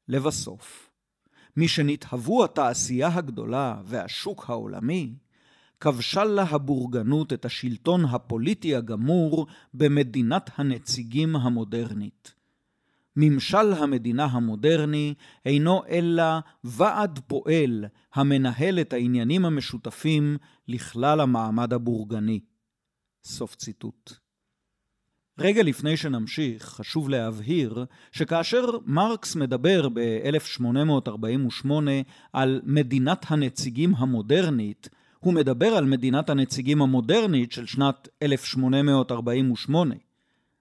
לבסוף, 0.07 0.91
משנתהוו 1.57 2.43
התעשייה 2.43 3.07
הגדולה 3.13 3.81
והשוק 3.85 4.49
העולמי, 4.49 5.15
כבשה 5.81 6.23
לה 6.23 6.43
הבורגנות 6.43 7.33
את 7.33 7.45
השלטון 7.45 8.05
הפוליטי 8.05 8.75
הגמור 8.75 9.47
במדינת 9.73 10.49
הנציגים 10.55 11.35
המודרנית. 11.35 12.33
ממשל 13.15 13.73
המדינה 13.73 14.25
המודרני 14.25 15.13
אינו 15.45 15.81
אלא 15.89 16.23
ועד 16.63 17.19
פועל 17.27 17.85
המנהל 18.13 18.79
את 18.79 18.93
העניינים 18.93 19.45
המשותפים 19.45 20.37
לכלל 20.67 21.19
המעמד 21.19 21.73
הבורגני. 21.73 22.39
סוף 23.23 23.55
ציטוט. 23.55 24.13
רגע 25.39 25.63
לפני 25.63 25.97
שנמשיך, 25.97 26.63
חשוב 26.63 27.09
להבהיר 27.09 27.85
שכאשר 28.11 28.65
מרקס 28.85 29.35
מדבר 29.35 29.89
ב-1848 29.89 31.71
על 32.33 32.61
מדינת 32.63 33.25
הנציגים 33.27 33.95
המודרנית, 33.95 34.89
הוא 35.21 35.33
מדבר 35.33 35.67
על 35.67 35.85
מדינת 35.85 36.29
הנציגים 36.29 36.81
המודרנית 36.81 37.51
של 37.51 37.65
שנת 37.65 38.07
1848. 38.21 39.95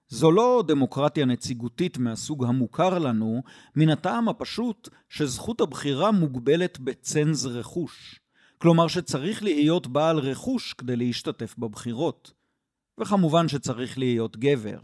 זו 0.07 0.31
לא 0.31 0.63
דמוקרטיה 0.67 1.25
נציגותית 1.25 1.97
מהסוג 1.97 2.45
המוכר 2.45 2.99
לנו, 2.99 3.43
מן 3.75 3.89
הטעם 3.89 4.29
הפשוט 4.29 4.89
שזכות 5.09 5.61
הבחירה 5.61 6.11
מוגבלת 6.11 6.79
בצנז 6.79 7.45
רכוש. 7.45 8.19
כלומר 8.57 8.87
שצריך 8.87 9.43
להיות 9.43 9.87
בעל 9.87 10.19
רכוש 10.19 10.73
כדי 10.73 10.95
להשתתף 10.95 11.55
בבחירות. 11.57 12.31
וכמובן 12.99 13.47
שצריך 13.47 13.97
להיות 13.97 14.37
גבר. 14.37 14.79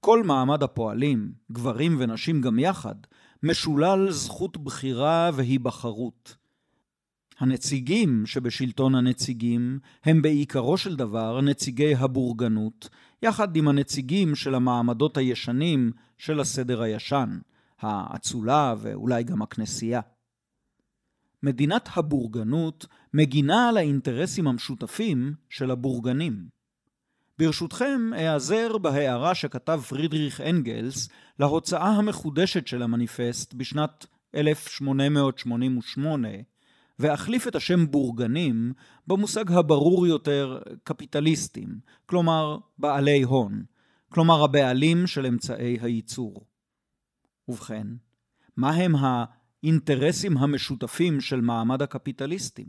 כל 0.00 0.22
מעמד 0.22 0.62
הפועלים, 0.62 1.32
גברים 1.52 1.96
ונשים 1.98 2.40
גם 2.40 2.58
יחד, 2.58 2.94
משולל 3.42 4.10
זכות 4.10 4.56
בחירה 4.56 5.30
והיבחרות. 5.34 6.36
הנציגים 7.40 8.26
שבשלטון 8.26 8.94
הנציגים 8.94 9.78
הם 10.04 10.22
בעיקרו 10.22 10.76
של 10.76 10.96
דבר 10.96 11.40
נציגי 11.40 11.94
הבורגנות, 11.94 12.88
יחד 13.22 13.56
עם 13.56 13.68
הנציגים 13.68 14.34
של 14.34 14.54
המעמדות 14.54 15.16
הישנים 15.16 15.92
של 16.18 16.40
הסדר 16.40 16.82
הישן, 16.82 17.38
האצולה 17.80 18.74
ואולי 18.78 19.22
גם 19.22 19.42
הכנסייה. 19.42 20.00
מדינת 21.42 21.88
הבורגנות 21.94 22.86
מגינה 23.14 23.68
על 23.68 23.76
האינטרסים 23.76 24.46
המשותפים 24.46 25.34
של 25.50 25.70
הבורגנים. 25.70 26.48
ברשותכם, 27.38 28.10
אעזר 28.14 28.78
בהערה 28.78 29.34
שכתב 29.34 29.80
פרידריך 29.88 30.40
אנגלס 30.40 31.08
להוצאה 31.38 31.88
המחודשת 31.88 32.66
של 32.66 32.82
המניפסט 32.82 33.54
בשנת 33.54 34.06
1888, 34.34 36.28
ואחליף 37.00 37.48
את 37.48 37.56
השם 37.56 37.90
בורגנים 37.90 38.72
במושג 39.06 39.52
הברור 39.52 40.06
יותר 40.06 40.62
קפיטליסטים, 40.84 41.78
כלומר 42.06 42.58
בעלי 42.78 43.22
הון, 43.22 43.62
כלומר 44.08 44.44
הבעלים 44.44 45.06
של 45.06 45.26
אמצעי 45.26 45.78
הייצור. 45.80 46.46
ובכן, 47.48 47.86
מה 48.56 48.70
הם 48.70 48.94
האינטרסים 48.96 50.38
המשותפים 50.38 51.20
של 51.20 51.40
מעמד 51.40 51.82
הקפיטליסטים? 51.82 52.66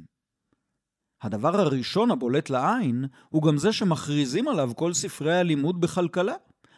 הדבר 1.21 1.55
הראשון 1.59 2.11
הבולט 2.11 2.50
לעין 2.50 3.05
הוא 3.29 3.43
גם 3.43 3.57
זה 3.57 3.73
שמכריזים 3.73 4.47
עליו 4.47 4.71
כל 4.75 4.93
ספרי 4.93 5.38
הלימוד 5.38 5.81
בכלכלה, 5.81 6.35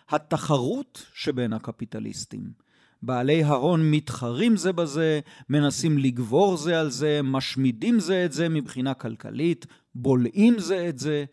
התחרות 0.10 1.05
שבין 1.13 1.53
הקפיטליסטים. 1.53 2.62
בעלי 3.05 3.43
ההון 3.43 3.91
מתחרים 3.91 4.57
זה 4.57 4.74
בזה, 4.74 5.19
מנסים 5.50 5.98
לגבור 5.98 6.57
זה 6.57 6.80
על 6.80 6.89
זה, 6.89 7.19
משמידים 7.23 7.99
זה 7.99 8.25
את 8.25 8.32
זה 8.34 8.49
מבחינה 8.49 8.93
כלכלית, 8.93 9.65
בולעים 9.95 10.60
זה 10.60 10.89
את 10.89 10.99
זה. 10.99 11.25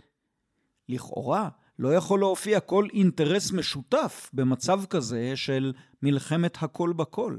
לכאורה, 0.88 1.48
לא 1.78 1.94
יכול 1.94 2.20
להופיע 2.20 2.60
כל 2.60 2.88
אינטרס 2.92 3.52
משותף 3.52 4.30
במצב 4.32 4.80
כזה 4.84 5.32
של 5.36 5.72
מלחמת 6.02 6.62
הכל 6.62 6.92
בכל. 6.92 7.38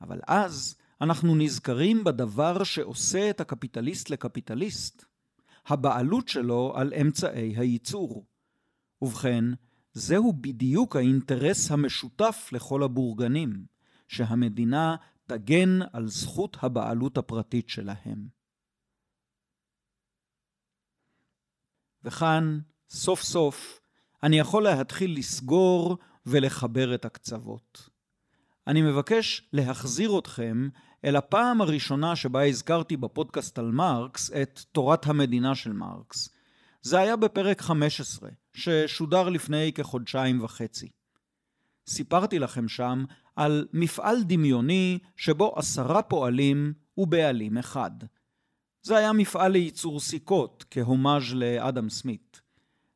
אבל 0.00 0.20
אז 0.26 0.76
אנחנו 1.00 1.34
נזכרים 1.36 2.04
בדבר 2.04 2.64
שעושה 2.64 3.30
את 3.30 3.40
הקפיטליסט 3.40 4.10
לקפיטליסט, 4.10 5.04
הבעלות 5.66 6.28
שלו 6.28 6.72
על 6.76 6.92
אמצעי 7.00 7.54
הייצור. 7.56 8.26
ובכן, 9.02 9.44
זהו 9.98 10.32
בדיוק 10.32 10.96
האינטרס 10.96 11.70
המשותף 11.70 12.48
לכל 12.52 12.82
הבורגנים, 12.82 13.64
שהמדינה 14.08 14.96
תגן 15.26 15.78
על 15.92 16.08
זכות 16.08 16.56
הבעלות 16.60 17.18
הפרטית 17.18 17.68
שלהם. 17.68 18.28
וכאן, 22.04 22.58
סוף 22.90 23.22
סוף, 23.22 23.80
אני 24.22 24.38
יכול 24.38 24.62
להתחיל 24.62 25.18
לסגור 25.18 25.96
ולחבר 26.26 26.94
את 26.94 27.04
הקצוות. 27.04 27.88
אני 28.66 28.82
מבקש 28.82 29.48
להחזיר 29.52 30.18
אתכם 30.18 30.68
אל 31.04 31.16
הפעם 31.16 31.60
הראשונה 31.60 32.16
שבה 32.16 32.46
הזכרתי 32.46 32.96
בפודקאסט 32.96 33.58
על 33.58 33.70
מרקס 33.70 34.30
את 34.30 34.60
תורת 34.72 35.06
המדינה 35.06 35.54
של 35.54 35.72
מרקס. 35.72 36.37
זה 36.82 36.98
היה 36.98 37.16
בפרק 37.16 37.60
15, 37.60 38.30
ששודר 38.52 39.28
לפני 39.28 39.72
כחודשיים 39.72 40.44
וחצי. 40.44 40.88
סיפרתי 41.88 42.38
לכם 42.38 42.68
שם 42.68 43.04
על 43.36 43.66
מפעל 43.72 44.22
דמיוני 44.22 44.98
שבו 45.16 45.54
עשרה 45.56 46.02
פועלים 46.02 46.72
ובעלים 46.96 47.58
אחד. 47.58 47.90
זה 48.82 48.96
היה 48.96 49.12
מפעל 49.12 49.52
לייצור 49.52 50.00
סיכות, 50.00 50.64
כהומאז' 50.70 51.34
לאדם 51.34 51.88
סמית. 51.88 52.40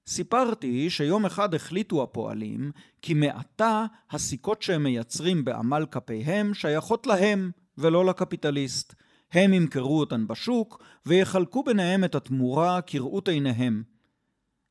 סיפרתי 0.07 0.91
שיום 0.91 1.27
אחד 1.27 1.55
החליטו 1.55 2.03
הפועלים 2.03 2.73
כי 3.03 3.15
מעתה 3.15 3.87
הסיכות 4.11 4.63
שהם 4.63 4.83
מייצרים 4.83 5.45
בעמל 5.45 5.87
כפיהם 5.91 6.55
שייכות 6.55 7.07
להם, 7.07 7.51
ולא 7.79 8.07
לקפיטליסט. 8.07 8.95
הם 9.33 9.53
ימכרו 9.53 10.01
אותן 10.01 10.27
בשוק 10.27 10.83
ויחלקו 11.07 11.63
ביניהם 11.65 12.05
את 12.05 12.15
התמורה 12.15 12.83
כראות 12.83 13.29
עיניהם. 13.29 13.83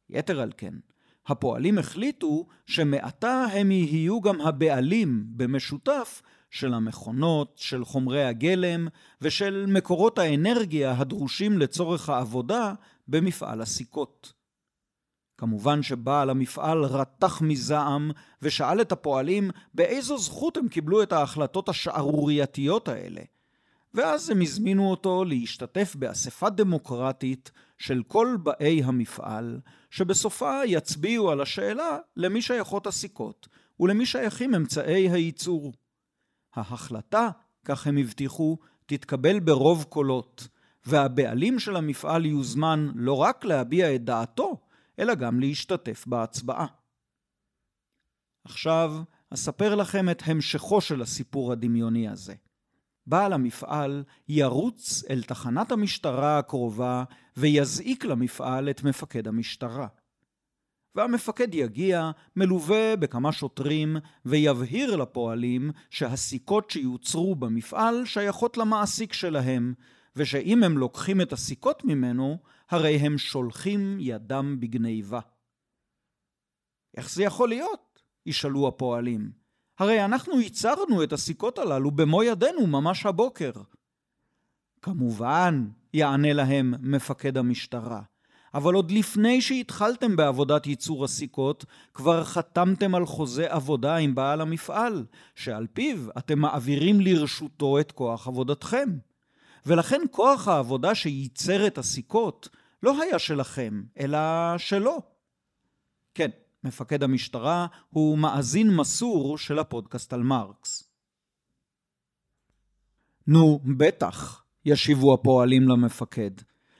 יתר 0.09 0.41
על 0.41 0.51
כן, 0.57 0.73
הפועלים 1.27 1.77
החליטו 1.77 2.47
שמעתה 2.65 3.45
הם 3.53 3.71
יהיו 3.71 4.21
גם 4.21 4.41
הבעלים 4.41 5.23
במשותף 5.27 6.21
של 6.49 6.73
המכונות, 6.73 7.53
של 7.55 7.85
חומרי 7.85 8.23
הגלם 8.23 8.87
ושל 9.21 9.65
מקורות 9.67 10.17
האנרגיה 10.17 10.95
הדרושים 10.97 11.57
לצורך 11.57 12.09
העבודה 12.09 12.73
במפעל 13.07 13.61
הסיכות. 13.61 14.33
כמובן 15.37 15.83
שבעל 15.83 16.29
המפעל 16.29 16.83
רתח 16.83 17.41
מזעם 17.41 18.11
ושאל 18.41 18.81
את 18.81 18.91
הפועלים 18.91 19.51
באיזו 19.73 20.17
זכות 20.17 20.57
הם 20.57 20.67
קיבלו 20.67 21.03
את 21.03 21.11
ההחלטות 21.11 21.69
השערורייתיות 21.69 22.87
האלה. 22.87 23.21
ואז 23.93 24.29
הם 24.29 24.41
הזמינו 24.41 24.91
אותו 24.91 25.25
להשתתף 25.25 25.95
באספה 25.95 26.49
דמוקרטית 26.49 27.51
של 27.77 28.03
כל 28.07 28.37
באי 28.43 28.83
המפעל, 28.83 29.59
שבסופה 29.89 30.61
יצביעו 30.65 31.31
על 31.31 31.41
השאלה 31.41 31.97
למי 32.17 32.41
שייכות 32.41 32.87
הסיכות 32.87 33.47
ולמי 33.79 34.05
שייכים 34.05 34.55
אמצעי 34.55 35.09
הייצור. 35.09 35.73
ההחלטה, 36.53 37.29
כך 37.65 37.87
הם 37.87 37.97
הבטיחו, 37.97 38.57
תתקבל 38.85 39.39
ברוב 39.39 39.83
קולות, 39.83 40.47
והבעלים 40.85 41.59
של 41.59 41.75
המפעל 41.75 42.25
יוזמן 42.25 42.91
לא 42.95 43.17
רק 43.17 43.45
להביע 43.45 43.95
את 43.95 44.03
דעתו, 44.03 44.57
אלא 44.99 45.15
גם 45.15 45.39
להשתתף 45.39 46.07
בהצבעה. 46.07 46.67
עכשיו 48.45 48.91
אספר 49.29 49.75
לכם 49.75 50.09
את 50.09 50.21
המשכו 50.25 50.81
של 50.81 51.01
הסיפור 51.01 51.51
הדמיוני 51.51 52.09
הזה. 52.09 52.35
בעל 53.07 53.33
המפעל 53.33 54.03
ירוץ 54.29 55.03
אל 55.09 55.23
תחנת 55.23 55.71
המשטרה 55.71 56.39
הקרובה 56.39 57.03
ויזעיק 57.37 58.05
למפעל 58.05 58.69
את 58.69 58.83
מפקד 58.83 59.27
המשטרה. 59.27 59.87
והמפקד 60.95 61.55
יגיע 61.55 62.11
מלווה 62.35 62.95
בכמה 62.95 63.31
שוטרים 63.31 63.97
ויבהיר 64.25 64.95
לפועלים 64.95 65.71
שהסיכות 65.89 66.69
שיוצרו 66.69 67.35
במפעל 67.35 68.05
שייכות 68.05 68.57
למעסיק 68.57 69.13
שלהם, 69.13 69.73
ושאם 70.15 70.63
הם 70.63 70.77
לוקחים 70.77 71.21
את 71.21 71.33
הסיכות 71.33 71.83
ממנו, 71.85 72.37
הרי 72.69 72.95
הם 72.95 73.17
שולחים 73.17 73.97
ידם 73.99 74.57
בגניבה. 74.59 75.19
איך 76.97 77.09
זה 77.09 77.23
יכול 77.23 77.49
להיות? 77.49 78.01
ישאלו 78.25 78.67
הפועלים. 78.67 79.40
הרי 79.81 80.05
אנחנו 80.05 80.39
ייצרנו 80.39 81.03
את 81.03 81.13
הסיכות 81.13 81.59
הללו 81.59 81.91
במו 81.91 82.23
ידינו 82.23 82.67
ממש 82.67 83.05
הבוקר. 83.05 83.51
כמובן, 84.81 85.67
יענה 85.93 86.33
להם 86.33 86.73
מפקד 86.81 87.37
המשטרה, 87.37 88.01
אבל 88.53 88.73
עוד 88.73 88.91
לפני 88.91 89.41
שהתחלתם 89.41 90.15
בעבודת 90.15 90.67
ייצור 90.67 91.05
הסיכות, 91.05 91.65
כבר 91.93 92.23
חתמתם 92.23 92.95
על 92.95 93.05
חוזה 93.05 93.51
עבודה 93.51 93.95
עם 93.95 94.15
בעל 94.15 94.41
המפעל, 94.41 95.05
שעל 95.35 95.67
פיו 95.73 95.97
אתם 96.17 96.39
מעבירים 96.39 97.01
לרשותו 97.01 97.79
את 97.79 97.91
כוח 97.91 98.27
עבודתכם. 98.27 98.89
ולכן 99.65 100.01
כוח 100.11 100.47
העבודה 100.47 100.95
שייצר 100.95 101.67
את 101.67 101.77
הסיכות 101.77 102.49
לא 102.83 103.01
היה 103.01 103.19
שלכם, 103.19 103.83
אלא 103.99 104.19
שלו. 104.57 105.01
כן, 106.13 106.29
מפקד 106.63 107.03
המשטרה 107.03 107.67
הוא 107.89 108.17
מאזין 108.17 108.75
מסור 108.75 109.37
של 109.37 109.59
הפודקאסט 109.59 110.13
על 110.13 110.23
מרקס. 110.23 110.83
נו, 113.27 113.59
בטח, 113.77 114.43
ישיבו 114.65 115.13
הפועלים 115.13 115.67
למפקד. 115.69 116.31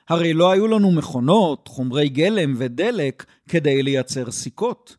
הרי 0.10 0.34
לא 0.34 0.52
היו 0.52 0.68
לנו 0.68 0.92
מכונות, 0.92 1.68
חומרי 1.68 2.10
גלם 2.10 2.54
ודלק 2.58 3.26
כדי 3.50 3.84
לייצר 3.84 4.32
סיכות. 4.32 4.96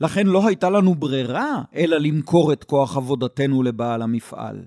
לכן 0.00 0.26
לא 0.26 0.46
הייתה 0.46 0.70
לנו 0.70 0.94
ברירה 0.94 1.62
אלא 1.74 1.96
למכור 1.96 2.52
את 2.52 2.64
כוח 2.64 2.96
עבודתנו 2.96 3.62
לבעל 3.62 4.02
המפעל. 4.02 4.64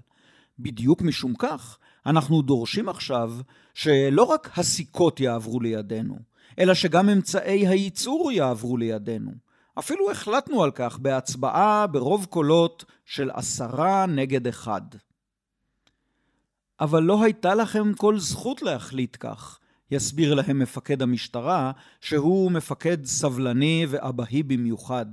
בדיוק 0.60 1.02
משום 1.02 1.34
כך, 1.36 1.78
אנחנו 2.06 2.42
דורשים 2.42 2.90
עכשיו 2.90 3.34
שלא 3.74 4.24
רק 4.24 4.58
הסיכות 4.58 5.20
יעברו 5.20 5.60
לידינו, 5.60 6.20
אלא 6.60 6.74
שגם 6.74 7.10
אמצעי 7.10 7.68
הייצור 7.68 8.32
יעברו 8.32 8.78
לידינו. 8.78 9.32
אפילו 9.80 10.12
החלטנו 10.12 10.64
על 10.64 10.72
כך 10.72 11.00
בהצבעה 11.00 11.88
ברוב 11.88 12.26
קולות 12.26 12.86
של 13.06 13.30
עשרה 13.34 14.06
נגד 14.06 14.48
אחד. 14.48 14.82
אבל 16.80 17.04
לא 17.04 17.24
הייתה 17.24 17.56
לכם 17.56 17.94
כל 17.94 18.20
זכות 18.20 18.62
להחליט 18.62 19.18
כך, 19.20 19.60
יסביר 19.92 20.34
להם 20.34 20.60
מפקד 20.60 21.02
המשטרה, 21.02 21.72
שהוא 22.02 22.52
מפקד 22.52 23.06
סבלני 23.06 23.86
ואבהי 23.90 24.44
במיוחד. 24.44 25.06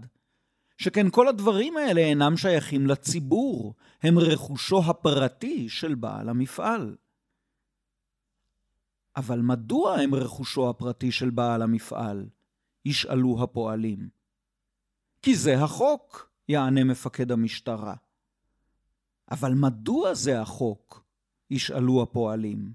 שכן 0.79 1.11
כל 1.11 1.29
הדברים 1.29 1.77
האלה 1.77 2.00
אינם 2.00 2.37
שייכים 2.37 2.87
לציבור, 2.87 3.74
הם 4.03 4.18
רכושו 4.18 4.83
הפרטי 4.87 5.68
של 5.68 5.94
בעל 5.94 6.29
המפעל. 6.29 6.96
אבל 9.16 9.40
מדוע 9.40 9.94
הם 9.94 10.14
רכושו 10.14 10.70
הפרטי 10.70 11.12
של 11.12 11.31
בעל 11.31 11.62
המפעל? 11.62 12.27
ישאלו 12.85 13.42
הפועלים. 13.42 14.24
כי 15.25 15.37
זה 15.37 15.65
החוק, 15.65 16.31
יענה 16.49 16.85
מפקד 16.85 17.33
המשטרה. 17.33 17.95
אבל 19.31 19.55
מדוע 19.55 20.15
זה 20.15 20.41
החוק? 20.41 21.05
ישאלו 21.51 22.03
הפועלים. 22.03 22.73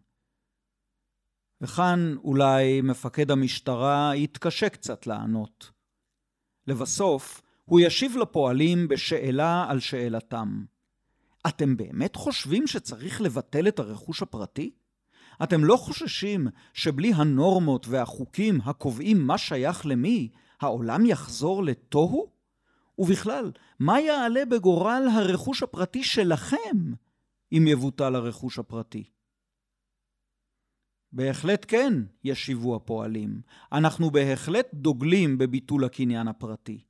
וכאן 1.62 2.16
אולי 2.24 2.82
מפקד 2.82 3.32
המשטרה 3.32 4.12
יתקשה 4.16 4.70
קצת 4.70 5.08
לענות. 5.08 5.72
לבסוף, 6.68 7.42
הוא 7.66 7.80
ישיב 7.80 8.18
לפועלים 8.18 8.88
בשאלה 8.88 9.66
על 9.70 9.80
שאלתם. 9.80 10.66
אתם 11.48 11.78
באמת 11.78 12.16
חושבים 12.16 12.68
שצריך 12.68 13.22
לבטל 13.22 13.68
את 13.68 13.80
הרכוש 13.80 14.22
הפרטי? 14.22 14.72
אתם 15.44 15.66
לא 15.66 15.78
חוששים 15.78 16.48
שבלי 16.74 17.14
הנורמות 17.14 17.88
והחוקים 17.88 18.60
הקובעים 18.66 19.28
מה 19.28 19.38
שייך 19.38 19.86
למי, 19.86 20.30
העולם 20.62 21.06
יחזור 21.06 21.64
לתוהו? 21.64 22.39
ובכלל, 23.00 23.52
מה 23.80 24.00
יעלה 24.00 24.46
בגורל 24.46 25.08
הרכוש 25.14 25.64
הפרטי 25.64 26.04
שלכם 26.04 26.94
אם 27.52 27.68
יבוטל 27.68 28.16
הרכוש 28.16 28.60
הפרטי? 28.60 29.04
בהחלט 31.12 31.66
כן, 31.68 31.94
ישיבו 32.24 32.76
הפועלים. 32.76 33.42
אנחנו 33.72 34.12
בהחלט 34.12 34.68
דוגלים 34.74 35.38
בביטול 35.38 35.86
הקניין 35.86 36.28
הפרטי. 36.28 36.84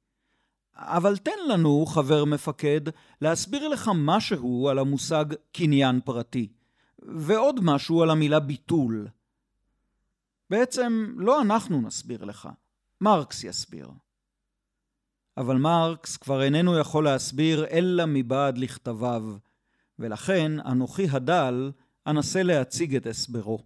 אבל 0.76 1.18
תן 1.18 1.48
לנו, 1.50 1.86
חבר 1.86 2.26
מפקד, 2.26 2.82
להסביר 3.22 3.68
לך 3.68 3.92
משהו 3.96 4.70
על 4.70 4.80
המושג 4.80 5.26
קניין 5.52 6.02
פרטי, 6.02 6.48
ועוד 7.00 7.60
משהו 7.64 8.04
על 8.04 8.10
המילה 8.10 8.40
ביטול. 8.40 9.08
בעצם 10.50 11.14
לא 11.18 11.42
אנחנו 11.42 11.82
נסביר 11.82 12.26
לך, 12.26 12.50
מרקס 13.02 13.44
יסביר. 13.44 13.90
אבל 15.40 15.58
מרקס 15.58 16.18
כבר 16.18 16.44
איננו 16.44 16.78
יכול 16.78 17.04
להסביר 17.04 17.66
אלא 17.72 18.04
מבעד 18.08 18.58
לכתביו, 18.58 19.24
ולכן 20.00 20.52
אנוכי 20.60 21.08
הדל 21.12 21.72
אנסה 22.08 22.44
להציג 22.44 22.96
את 22.96 23.08
הסברו. 23.08 23.60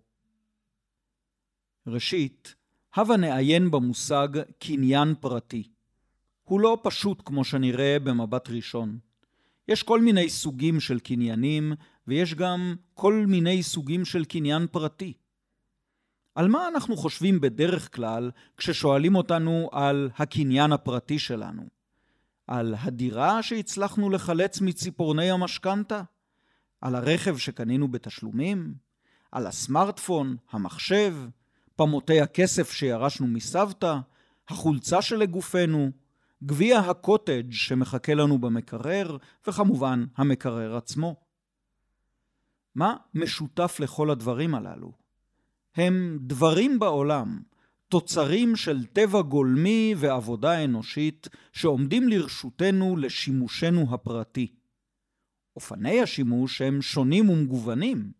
ראשית, 1.87 2.55
הבה 2.95 3.17
נעיין 3.17 3.71
במושג 3.71 4.27
קניין 4.59 5.15
פרטי. 5.19 5.69
הוא 6.43 6.59
לא 6.59 6.77
פשוט 6.83 7.21
כמו 7.25 7.43
שנראה 7.43 7.97
במבט 8.03 8.49
ראשון. 8.49 8.97
יש 9.67 9.83
כל 9.83 10.01
מיני 10.01 10.29
סוגים 10.29 10.79
של 10.79 10.99
קניינים, 10.99 11.73
ויש 12.07 12.33
גם 12.33 12.75
כל 12.93 13.25
מיני 13.27 13.63
סוגים 13.63 14.05
של 14.05 14.25
קניין 14.25 14.67
פרטי. 14.71 15.13
על 16.35 16.47
מה 16.47 16.67
אנחנו 16.67 16.97
חושבים 16.97 17.41
בדרך 17.41 17.95
כלל 17.95 18.31
כששואלים 18.57 19.15
אותנו 19.15 19.69
על 19.71 20.09
הקניין 20.17 20.71
הפרטי 20.71 21.19
שלנו? 21.19 21.63
על 22.47 22.75
הדירה 22.79 23.43
שהצלחנו 23.43 24.09
לחלץ 24.09 24.61
מציפורני 24.61 25.31
המשכנתה? 25.31 26.01
על 26.81 26.95
הרכב 26.95 27.37
שקנינו 27.37 27.87
בתשלומים? 27.87 28.73
על 29.31 29.47
הסמארטפון, 29.47 30.35
המחשב, 30.51 31.15
פמוטי 31.75 32.21
הכסף 32.21 32.71
שירשנו 32.71 33.27
מסבתא, 33.27 33.97
החולצה 34.49 35.01
שלגופנו, 35.01 35.91
גביע 36.43 36.79
הקוטג' 36.79 37.51
שמחכה 37.51 38.13
לנו 38.13 38.39
במקרר, 38.39 39.17
וכמובן 39.47 40.05
המקרר 40.17 40.77
עצמו. 40.77 41.15
מה 42.75 42.95
משותף 43.13 43.77
לכל 43.79 44.09
הדברים 44.09 44.55
הללו? 44.55 45.02
הם 45.75 46.17
דברים 46.21 46.79
בעולם, 46.79 47.39
תוצרים 47.89 48.55
של 48.55 48.85
טבע 48.85 49.21
גולמי 49.21 49.95
ועבודה 49.97 50.63
אנושית 50.63 51.27
שעומדים 51.51 52.07
לרשותנו 52.07 52.97
לשימושנו 52.97 53.93
הפרטי. 53.93 54.55
אופני 55.55 56.01
השימוש 56.01 56.61
הם 56.61 56.81
שונים 56.81 57.29
ומגוונים, 57.29 58.11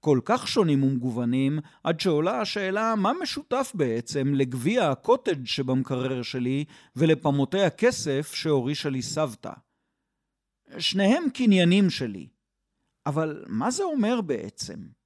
כל 0.00 0.20
כך 0.24 0.48
שונים 0.48 0.82
ומגוונים, 0.82 1.58
עד 1.84 2.00
שעולה 2.00 2.40
השאלה 2.40 2.94
מה 2.96 3.12
משותף 3.22 3.72
בעצם 3.74 4.34
לגביע 4.34 4.90
הקוטג' 4.90 5.46
שבמקרר 5.46 6.22
שלי 6.22 6.64
ולפמוטי 6.96 7.62
הכסף 7.62 8.34
שהורישה 8.34 8.88
לי 8.88 9.02
סבתא. 9.02 9.52
שניהם 10.78 11.24
קניינים 11.34 11.90
שלי, 11.90 12.28
אבל 13.06 13.44
מה 13.48 13.70
זה 13.70 13.82
אומר 13.82 14.20
בעצם? 14.20 15.01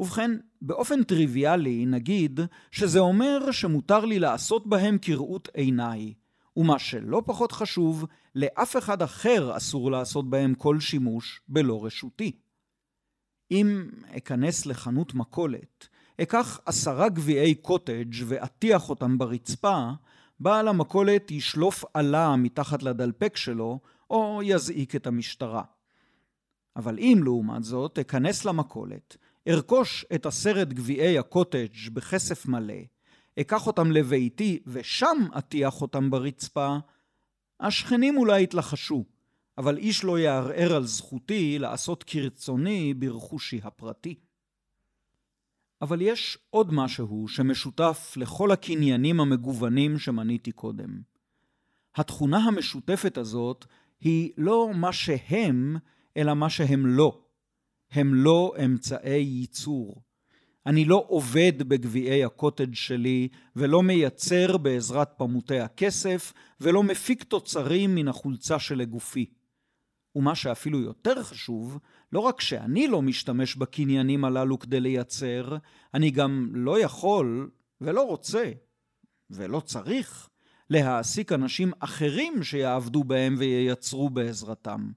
ובכן, 0.00 0.30
באופן 0.62 1.02
טריוויאלי 1.02 1.86
נגיד 1.86 2.40
שזה 2.70 2.98
אומר 2.98 3.50
שמותר 3.50 4.04
לי 4.04 4.18
לעשות 4.18 4.66
בהם 4.66 4.98
כראות 5.02 5.48
עיניי, 5.54 6.14
ומה 6.56 6.78
שלא 6.78 7.22
פחות 7.26 7.52
חשוב, 7.52 8.04
לאף 8.34 8.76
אחד 8.76 9.02
אחר 9.02 9.56
אסור 9.56 9.90
לעשות 9.90 10.30
בהם 10.30 10.54
כל 10.54 10.80
שימוש 10.80 11.40
בלא 11.48 11.84
רשותי. 11.84 12.32
אם 13.50 13.88
אכנס 14.16 14.66
לחנות 14.66 15.14
מכולת, 15.14 15.88
אקח 16.22 16.60
עשרה 16.66 17.08
גביעי 17.08 17.54
קוטג' 17.54 18.14
ואטיח 18.26 18.90
אותם 18.90 19.18
ברצפה, 19.18 19.90
בעל 20.40 20.68
המכולת 20.68 21.30
ישלוף 21.30 21.84
עלה 21.94 22.36
מתחת 22.36 22.82
לדלפק 22.82 23.36
שלו, 23.36 23.80
או 24.10 24.40
יזעיק 24.44 24.96
את 24.96 25.06
המשטרה. 25.06 25.62
אבל 26.76 26.98
אם, 26.98 27.20
לעומת 27.24 27.64
זאת, 27.64 27.98
אכנס 27.98 28.44
למכולת, 28.44 29.16
ארכוש 29.50 30.04
את 30.14 30.26
עשרת 30.26 30.72
גביעי 30.72 31.18
הקוטג' 31.18 31.88
בכסף 31.92 32.46
מלא, 32.46 32.74
אקח 33.40 33.66
אותם 33.66 33.92
לביתי 33.92 34.62
ושם 34.66 35.18
אטיח 35.38 35.82
אותם 35.82 36.10
ברצפה, 36.10 36.76
השכנים 37.60 38.16
אולי 38.16 38.42
יתלחשו, 38.42 39.04
אבל 39.58 39.76
איש 39.76 40.04
לא 40.04 40.18
יערער 40.18 40.74
על 40.74 40.86
זכותי 40.86 41.58
לעשות 41.58 42.04
כרצוני 42.04 42.94
ברכושי 42.94 43.60
הפרטי. 43.64 44.14
אבל 45.82 46.02
יש 46.02 46.38
עוד 46.50 46.74
משהו 46.74 47.28
שמשותף 47.28 48.14
לכל 48.16 48.52
הקניינים 48.52 49.20
המגוונים 49.20 49.98
שמניתי 49.98 50.52
קודם. 50.52 51.00
התכונה 51.94 52.38
המשותפת 52.38 53.18
הזאת 53.18 53.66
היא 54.00 54.32
לא 54.36 54.70
מה 54.74 54.92
שהם, 54.92 55.76
אלא 56.16 56.34
מה 56.34 56.50
שהם 56.50 56.86
לא. 56.86 57.20
הם 57.92 58.14
לא 58.14 58.54
אמצעי 58.64 59.20
ייצור. 59.20 60.02
אני 60.66 60.84
לא 60.84 61.04
עובד 61.08 61.52
בגביעי 61.58 62.24
הקוטג' 62.24 62.74
שלי, 62.74 63.28
ולא 63.56 63.82
מייצר 63.82 64.56
בעזרת 64.56 65.08
פמוטי 65.16 65.60
הכסף, 65.60 66.32
ולא 66.60 66.82
מפיק 66.82 67.22
תוצרים 67.22 67.94
מן 67.94 68.08
החולצה 68.08 68.58
שלגופי. 68.58 69.26
ומה 70.16 70.34
שאפילו 70.34 70.80
יותר 70.80 71.22
חשוב, 71.22 71.78
לא 72.12 72.20
רק 72.20 72.40
שאני 72.40 72.88
לא 72.88 73.02
משתמש 73.02 73.56
בקניינים 73.56 74.24
הללו 74.24 74.58
כדי 74.58 74.80
לייצר, 74.80 75.56
אני 75.94 76.10
גם 76.10 76.50
לא 76.54 76.80
יכול 76.80 77.50
ולא 77.80 78.02
רוצה 78.02 78.50
ולא 79.30 79.60
צריך 79.60 80.28
להעסיק 80.70 81.32
אנשים 81.32 81.72
אחרים 81.78 82.42
שיעבדו 82.42 83.04
בהם 83.04 83.34
וייצרו 83.38 84.10
בעזרתם. 84.10 84.90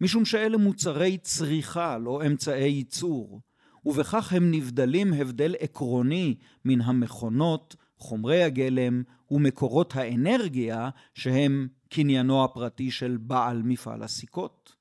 משום 0.00 0.24
שאלה 0.24 0.56
מוצרי 0.56 1.18
צריכה, 1.18 1.98
לא 1.98 2.26
אמצעי 2.26 2.70
ייצור, 2.70 3.40
ובכך 3.86 4.32
הם 4.32 4.50
נבדלים 4.50 5.12
הבדל 5.12 5.54
עקרוני 5.58 6.34
מן 6.64 6.80
המכונות, 6.80 7.76
חומרי 7.98 8.42
הגלם 8.42 9.02
ומקורות 9.30 9.96
האנרגיה 9.96 10.90
שהם 11.14 11.68
קניינו 11.88 12.44
הפרטי 12.44 12.90
של 12.90 13.16
בעל 13.20 13.62
מפעל 13.62 14.02
הסיכות. 14.02 14.76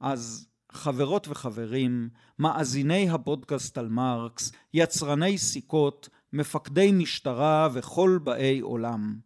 אז 0.00 0.48
חברות 0.72 1.28
וחברים, 1.28 2.08
מאזיני 2.38 3.10
הפודקאסט 3.10 3.78
על 3.78 3.88
מרקס, 3.88 4.52
יצרני 4.74 5.38
סיכות, 5.38 6.08
מפקדי 6.32 6.92
משטרה 6.92 7.68
וכל 7.72 8.18
באי 8.24 8.60
עולם, 8.60 9.18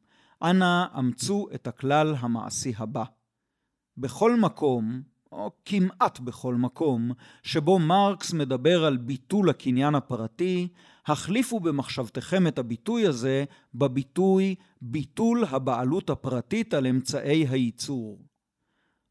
אנא 0.43 0.85
אמצו 0.99 1.49
את 1.55 1.67
הכלל 1.67 2.15
המעשי 2.19 2.73
הבא: 2.77 3.05
בכל 3.97 4.37
מקום, 4.37 5.03
או 5.33 5.51
כמעט 5.65 6.21
בכל 6.21 6.55
מקום, 6.55 7.13
שבו 7.43 7.79
מרקס 7.79 8.33
מדבר 8.33 8.85
על 8.85 8.97
ביטול 8.97 9.51
הקניין 9.51 9.95
הפרטי, 9.95 10.69
החליפו 11.07 11.61
במחשבתכם 11.61 12.47
את 12.47 12.59
הביטוי 12.59 13.07
הזה 13.07 13.45
בביטוי 13.75 14.55
ביטול 14.83 15.45
הבעלות 15.51 16.11
הפרטית 16.11 16.75
על 16.75 16.87
אמצעי 16.87 17.47
הייצור. 17.47 18.19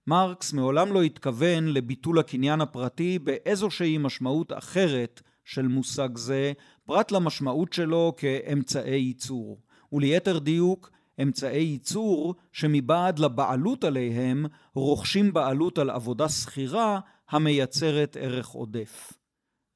מרקס 0.07 0.53
מעולם 0.53 0.93
לא 0.93 1.01
התכוון 1.03 1.67
לביטול 1.67 2.19
הקניין 2.19 2.61
הפרטי 2.61 3.19
באיזושהי 3.19 3.97
משמעות 3.97 4.51
אחרת 4.53 5.21
של 5.45 5.67
מושג 5.67 6.17
זה, 6.17 6.53
פרט 6.85 7.11
למשמעות 7.11 7.73
שלו 7.73 8.13
כאמצעי 8.17 8.99
ייצור, 8.99 9.61
וליתר 9.91 10.39
דיוק, 10.39 10.91
אמצעי 11.21 11.63
ייצור 11.63 12.35
שמבעד 12.51 13.19
לבעלות 13.19 13.83
עליהם 13.83 14.45
רוכשים 14.73 15.33
בעלות 15.33 15.77
על 15.77 15.89
עבודה 15.89 16.29
שכירה 16.29 16.99
המייצרת 17.29 18.17
ערך 18.19 18.47
עודף. 18.47 19.13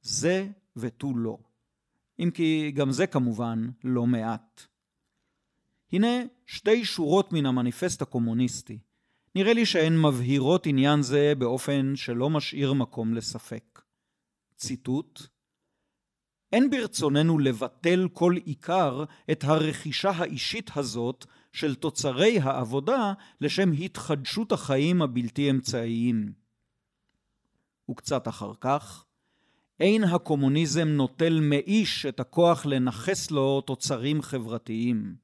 זה 0.02 0.48
ותו 0.76 1.14
לא. 1.16 1.38
אם 2.20 2.32
כי 2.34 2.72
גם 2.72 2.92
זה 2.92 3.08
כמובן 3.08 3.70
לא 3.84 4.06
מעט. 4.06 4.62
הנה 5.92 6.08
שתי 6.46 6.86
שורות 6.86 7.34
מן 7.34 7.46
המניפסט 7.46 8.02
הקומוניסטי. 8.02 8.80
נראה 9.36 9.54
לי 9.54 9.66
שהן 9.66 10.02
מבהירות 10.02 10.68
עניין 10.68 11.02
זה 11.02 11.34
באופן 11.38 11.96
שלא 11.96 12.30
משאיר 12.30 12.74
מקום 12.74 13.14
לספק. 13.14 13.82
ציטוט 14.56 15.22
אין 16.54 16.70
ברצוננו 16.70 17.40
לבטל 17.40 18.08
כל 18.14 18.36
עיקר 18.46 19.04
את 19.32 19.44
הרכישה 19.44 20.10
האישית 20.10 20.72
הזאת 20.76 21.26
של 21.54 21.76
תוצרי 21.76 22.40
העבודה 22.40 23.14
לשם 23.42 23.72
התחדשות 23.72 24.52
החיים 24.52 25.02
הבלתי 25.02 25.50
אמצעיים. 25.50 26.34
וקצת 27.92 28.28
אחר 28.28 28.52
כך, 28.62 29.06
אין 29.80 30.04
הקומוניזם 30.04 30.88
נוטל 30.88 31.40
מאיש 31.42 32.06
את 32.06 32.20
הכוח 32.20 32.66
לנכס 32.66 33.32
לו 33.32 33.62
תוצרים 33.62 34.22
חברתיים. 34.22 35.16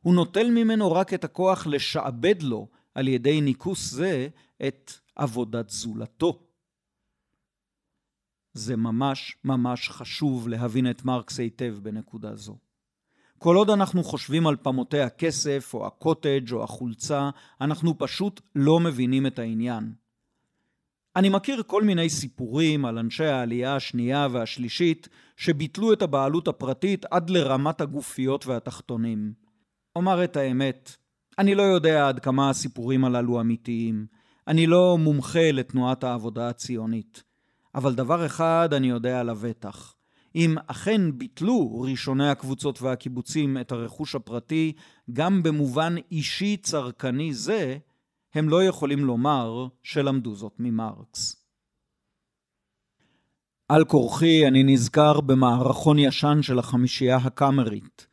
הוא 0.00 0.14
נוטל 0.14 0.50
ממנו 0.50 0.92
רק 0.92 1.14
את 1.14 1.24
הכוח 1.24 1.66
לשעבד 1.66 2.42
לו 2.42 2.68
על 2.94 3.08
ידי 3.08 3.40
ניכוס 3.40 3.90
זה 3.90 4.28
את 4.66 4.92
עבודת 5.16 5.70
זולתו. 5.70 6.45
זה 8.56 8.76
ממש 8.76 9.36
ממש 9.44 9.88
חשוב 9.88 10.48
להבין 10.48 10.90
את 10.90 11.04
מרקס 11.04 11.38
היטב 11.38 11.78
בנקודה 11.82 12.36
זו. 12.36 12.56
כל 13.38 13.56
עוד 13.56 13.70
אנחנו 13.70 14.04
חושבים 14.04 14.46
על 14.46 14.56
פמותי 14.56 15.00
הכסף, 15.00 15.70
או 15.74 15.86
הקוטג' 15.86 16.52
או 16.52 16.64
החולצה, 16.64 17.30
אנחנו 17.60 17.98
פשוט 17.98 18.40
לא 18.54 18.80
מבינים 18.80 19.26
את 19.26 19.38
העניין. 19.38 19.92
אני 21.16 21.28
מכיר 21.28 21.62
כל 21.66 21.82
מיני 21.82 22.10
סיפורים 22.10 22.84
על 22.84 22.98
אנשי 22.98 23.24
העלייה 23.24 23.76
השנייה 23.76 24.28
והשלישית 24.30 25.08
שביטלו 25.36 25.92
את 25.92 26.02
הבעלות 26.02 26.48
הפרטית 26.48 27.04
עד 27.10 27.30
לרמת 27.30 27.80
הגופיות 27.80 28.46
והתחתונים. 28.46 29.32
אומר 29.96 30.24
את 30.24 30.36
האמת, 30.36 30.96
אני 31.38 31.54
לא 31.54 31.62
יודע 31.62 32.08
עד 32.08 32.20
כמה 32.20 32.50
הסיפורים 32.50 33.04
הללו 33.04 33.40
אמיתיים. 33.40 34.06
אני 34.48 34.66
לא 34.66 34.98
מומחה 34.98 35.50
לתנועת 35.52 36.04
העבודה 36.04 36.48
הציונית. 36.48 37.22
אבל 37.76 37.94
דבר 37.94 38.26
אחד 38.26 38.68
אני 38.72 38.88
יודע 38.88 39.22
לבטח. 39.22 39.94
אם 40.34 40.54
אכן 40.66 41.18
ביטלו 41.18 41.80
ראשוני 41.80 42.28
הקבוצות 42.28 42.82
והקיבוצים 42.82 43.58
את 43.60 43.72
הרכוש 43.72 44.14
הפרטי, 44.14 44.72
גם 45.12 45.42
במובן 45.42 45.94
אישי 46.10 46.56
צרכני 46.56 47.34
זה, 47.34 47.78
הם 48.34 48.48
לא 48.48 48.64
יכולים 48.64 49.04
לומר 49.04 49.68
שלמדו 49.82 50.34
זאת 50.34 50.52
ממרקס. 50.58 51.46
על 53.68 53.84
כורחי 53.84 54.46
אני 54.46 54.62
נזכר 54.62 55.20
במערכון 55.20 55.98
ישן 55.98 56.38
של 56.42 56.58
החמישייה 56.58 57.16
הקאמרית. 57.16 58.06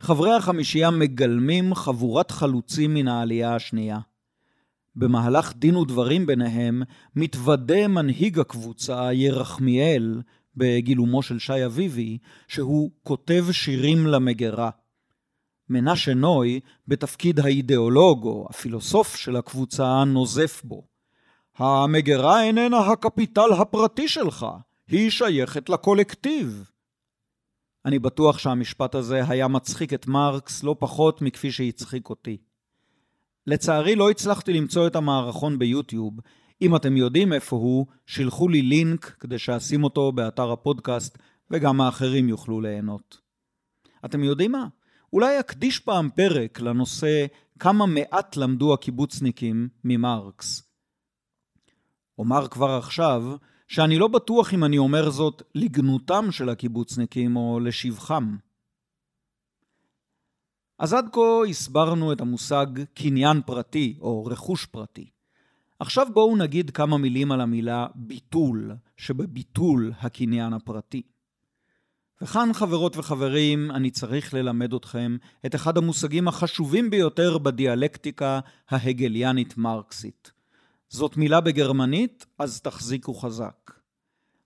חברי 0.00 0.32
החמישייה 0.34 0.90
מגלמים 0.90 1.74
חבורת 1.74 2.30
חלוצים 2.30 2.94
מן 2.94 3.08
העלייה 3.08 3.54
השנייה. 3.54 3.98
במהלך 4.98 5.56
דין 5.56 5.76
ודברים 5.76 6.26
ביניהם, 6.26 6.82
מתוודה 7.16 7.88
מנהיג 7.88 8.38
הקבוצה, 8.38 9.12
ירחמיאל, 9.12 10.22
בגילומו 10.56 11.22
של 11.22 11.38
שי 11.38 11.66
אביבי, 11.66 12.18
שהוא 12.48 12.90
כותב 13.02 13.46
שירים 13.52 14.06
למגירה. 14.06 14.70
מנשה 15.68 16.14
נוי, 16.14 16.60
בתפקיד 16.88 17.40
האידיאולוג 17.40 18.24
או 18.24 18.46
הפילוסוף 18.50 19.16
של 19.16 19.36
הקבוצה, 19.36 20.04
נוזף 20.04 20.62
בו. 20.64 20.86
המגירה 21.56 22.42
איננה 22.42 22.78
הקפיטל 22.78 23.52
הפרטי 23.58 24.08
שלך, 24.08 24.46
היא 24.88 25.10
שייכת 25.10 25.68
לקולקטיב. 25.68 26.70
אני 27.84 27.98
בטוח 27.98 28.38
שהמשפט 28.38 28.94
הזה 28.94 29.22
היה 29.28 29.48
מצחיק 29.48 29.94
את 29.94 30.06
מרקס 30.06 30.62
לא 30.62 30.76
פחות 30.78 31.22
מכפי 31.22 31.52
שהצחיק 31.52 32.10
אותי. 32.10 32.36
לצערי 33.48 33.96
לא 33.96 34.10
הצלחתי 34.10 34.52
למצוא 34.52 34.86
את 34.86 34.96
המערכון 34.96 35.58
ביוטיוב. 35.58 36.20
אם 36.62 36.76
אתם 36.76 36.96
יודעים 36.96 37.32
איפה 37.32 37.56
הוא, 37.56 37.86
שילחו 38.06 38.48
לי 38.48 38.62
לינק 38.62 39.16
כדי 39.20 39.38
שאשים 39.38 39.84
אותו 39.84 40.12
באתר 40.12 40.52
הפודקאסט 40.52 41.18
וגם 41.50 41.80
האחרים 41.80 42.28
יוכלו 42.28 42.60
ליהנות. 42.60 43.20
אתם 44.04 44.24
יודעים 44.24 44.52
מה? 44.52 44.66
אולי 45.12 45.40
אקדיש 45.40 45.78
פעם 45.78 46.10
פרק 46.10 46.60
לנושא 46.60 47.26
כמה 47.58 47.86
מעט 47.86 48.36
למדו 48.36 48.74
הקיבוצניקים 48.74 49.68
ממרקס. 49.84 50.62
אומר 52.18 52.48
כבר 52.48 52.70
עכשיו 52.70 53.22
שאני 53.68 53.98
לא 53.98 54.08
בטוח 54.08 54.54
אם 54.54 54.64
אני 54.64 54.78
אומר 54.78 55.10
זאת 55.10 55.42
לגנותם 55.54 56.26
של 56.30 56.48
הקיבוצניקים 56.48 57.36
או 57.36 57.60
לשבחם. 57.60 58.36
אז 60.78 60.92
עד 60.92 61.08
כה 61.12 61.48
הסברנו 61.50 62.12
את 62.12 62.20
המושג 62.20 62.66
קניין 62.94 63.40
פרטי 63.46 63.98
או 64.00 64.24
רכוש 64.24 64.66
פרטי. 64.66 65.10
עכשיו 65.78 66.06
בואו 66.14 66.36
נגיד 66.36 66.70
כמה 66.70 66.98
מילים 66.98 67.32
על 67.32 67.40
המילה 67.40 67.86
ביטול, 67.94 68.72
שבביטול 68.96 69.92
הקניין 70.00 70.52
הפרטי. 70.52 71.02
וכאן, 72.22 72.52
חברות 72.52 72.96
וחברים, 72.96 73.70
אני 73.70 73.90
צריך 73.90 74.34
ללמד 74.34 74.74
אתכם 74.74 75.16
את 75.46 75.54
אחד 75.54 75.76
המושגים 75.78 76.28
החשובים 76.28 76.90
ביותר 76.90 77.38
בדיאלקטיקה 77.38 78.40
ההגליאנית-מרקסית. 78.68 80.32
זאת 80.88 81.16
מילה 81.16 81.40
בגרמנית, 81.40 82.26
אז 82.38 82.60
תחזיקו 82.60 83.14
חזק. 83.14 83.72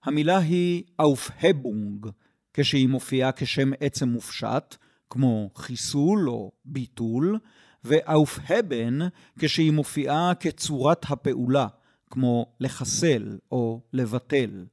המילה 0.05 0.39
היא 0.39 0.83
אופהבונג, 0.99 2.07
כשהיא 2.53 2.89
מופיעה 2.89 3.33
כשם 3.33 3.71
עצם 3.81 4.09
מופשט, 4.09 4.77
כמו 5.13 5.51
חיסול 5.57 6.29
או 6.29 6.53
ביטול, 6.65 7.39
ואופהבן 7.85 8.99
כשהיא 9.39 9.73
מופיעה 9.73 10.33
כצורת 10.41 11.11
הפעולה, 11.11 11.67
כמו 12.11 12.47
לחסל 12.61 13.39
או 13.51 13.81
לבטל. 13.93 14.67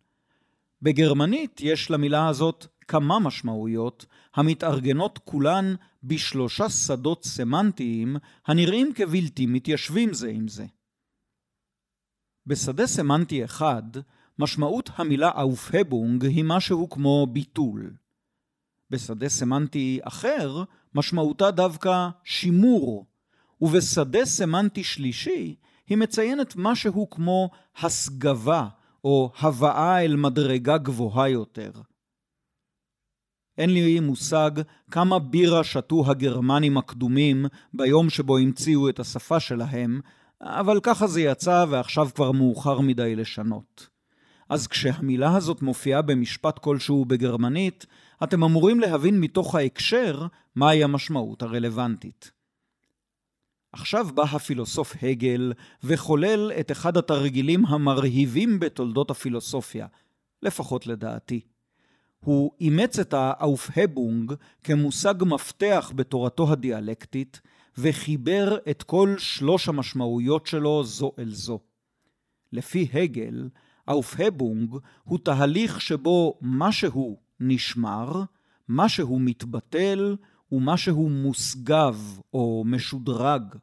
בגרמנית 0.82 1.62
יש 1.62 1.92
למילה 1.92 2.28
הזאת 2.28 2.66
כמה 2.88 3.20
משמעויות, 3.20 4.06
המתארגנות 4.36 5.20
כולן 5.24 5.76
בשלושה 6.04 6.70
שדות 6.70 7.24
סמנטיים 7.24 8.16
הנראים 8.48 8.94
כבלתי 8.94 9.46
מתיישבים 9.46 10.14
זה 10.14 10.30
עם 10.30 10.48
זה. 10.48 10.66
בשדה 12.46 12.88
סמנטי 12.88 13.46
אחד, 13.46 13.84
משמעות 14.40 14.90
המילה 14.96 15.32
אופהבונג 15.42 16.26
היא 16.26 16.44
משהו 16.48 16.90
כמו 16.90 17.28
ביטול. 17.28 17.94
בשדה 18.92 19.30
סמנטי 19.30 20.00
אחר, 20.04 20.64
משמעותה 20.96 21.52
דווקא 21.52 22.10
שימור, 22.24 23.06
ובשדה 23.62 24.26
סמנטי 24.26 24.84
שלישי, 24.84 25.56
היא 25.88 25.98
מציינת 25.98 26.54
משהו 26.56 27.10
כמו 27.10 27.50
הסגבה 27.78 28.68
או 29.04 29.32
הבאה 29.40 30.06
אל 30.06 30.16
מדרגה 30.16 30.78
גבוהה 30.78 31.30
יותר. 31.30 31.72
אין 33.58 33.70
לי 33.70 34.00
מושג 34.00 34.52
כמה 34.92 35.20
בירה 35.20 35.64
שתו 35.64 36.12
הגרמנים 36.12 36.78
הקדומים 36.78 37.46
ביום 37.74 38.10
שבו 38.10 38.38
המציאו 38.38 38.90
את 38.90 39.00
השפה 39.00 39.40
שלהם, 39.40 40.02
אבל 40.42 40.80
ככה 40.84 41.08
זה 41.08 41.22
יצא 41.22 41.66
ועכשיו 41.70 42.10
כבר 42.16 42.32
מאוחר 42.32 42.80
מדי 42.80 43.16
לשנות. 43.16 43.88
אז 44.50 44.68
כשהמילה 44.68 45.36
הזאת 45.36 45.62
מופיעה 45.62 46.02
במשפט 46.02 46.60
כלשהו 46.60 47.06
בגרמנית, 47.06 47.86
אתם 48.24 48.44
אמורים 48.44 48.80
להבין 48.80 49.20
מתוך 49.20 49.56
ההקשר 49.56 50.28
מהי 50.56 50.84
המשמעות 50.84 51.42
הרלוונטית. 51.42 52.32
עכשיו 53.74 54.08
בא 54.16 54.24
הפילוסוף 54.24 54.94
הגל 55.02 55.54
וחולל 55.84 56.52
את 56.60 56.72
אחד 56.72 56.98
התרגילים 56.98 57.66
המרהיבים 57.66 58.60
בתולדות 58.60 59.12
הפילוסופיה, 59.12 59.88
לפחות 60.44 60.88
לדעתי. 60.88 61.42
הוא 62.20 62.52
אימץ 62.62 63.00
את 63.00 63.14
האופהבונג 63.14 64.34
כמושג 64.64 65.14
מפתח 65.22 65.92
בתורתו 65.96 66.52
הדיאלקטית, 66.52 67.42
וחיבר 67.78 68.58
את 68.70 68.84
כל 68.84 69.16
שלוש 69.18 69.68
המשמעויות 69.68 70.48
שלו 70.48 70.84
זו 70.84 71.12
אל 71.20 71.30
זו. 71.30 71.60
לפי 72.54 72.88
הגל, 72.94 73.50
האופהבונג 73.88 74.76
הוא 75.04 75.20
תהליך 75.24 75.82
שבו 75.82 76.40
משהו 76.42 77.20
נשמר, 77.40 78.24
משהו 78.70 79.20
מתבטל 79.20 80.16
ומשהו 80.52 81.10
מוסגב 81.10 82.20
או 82.34 82.64
משודרג. 82.66 83.56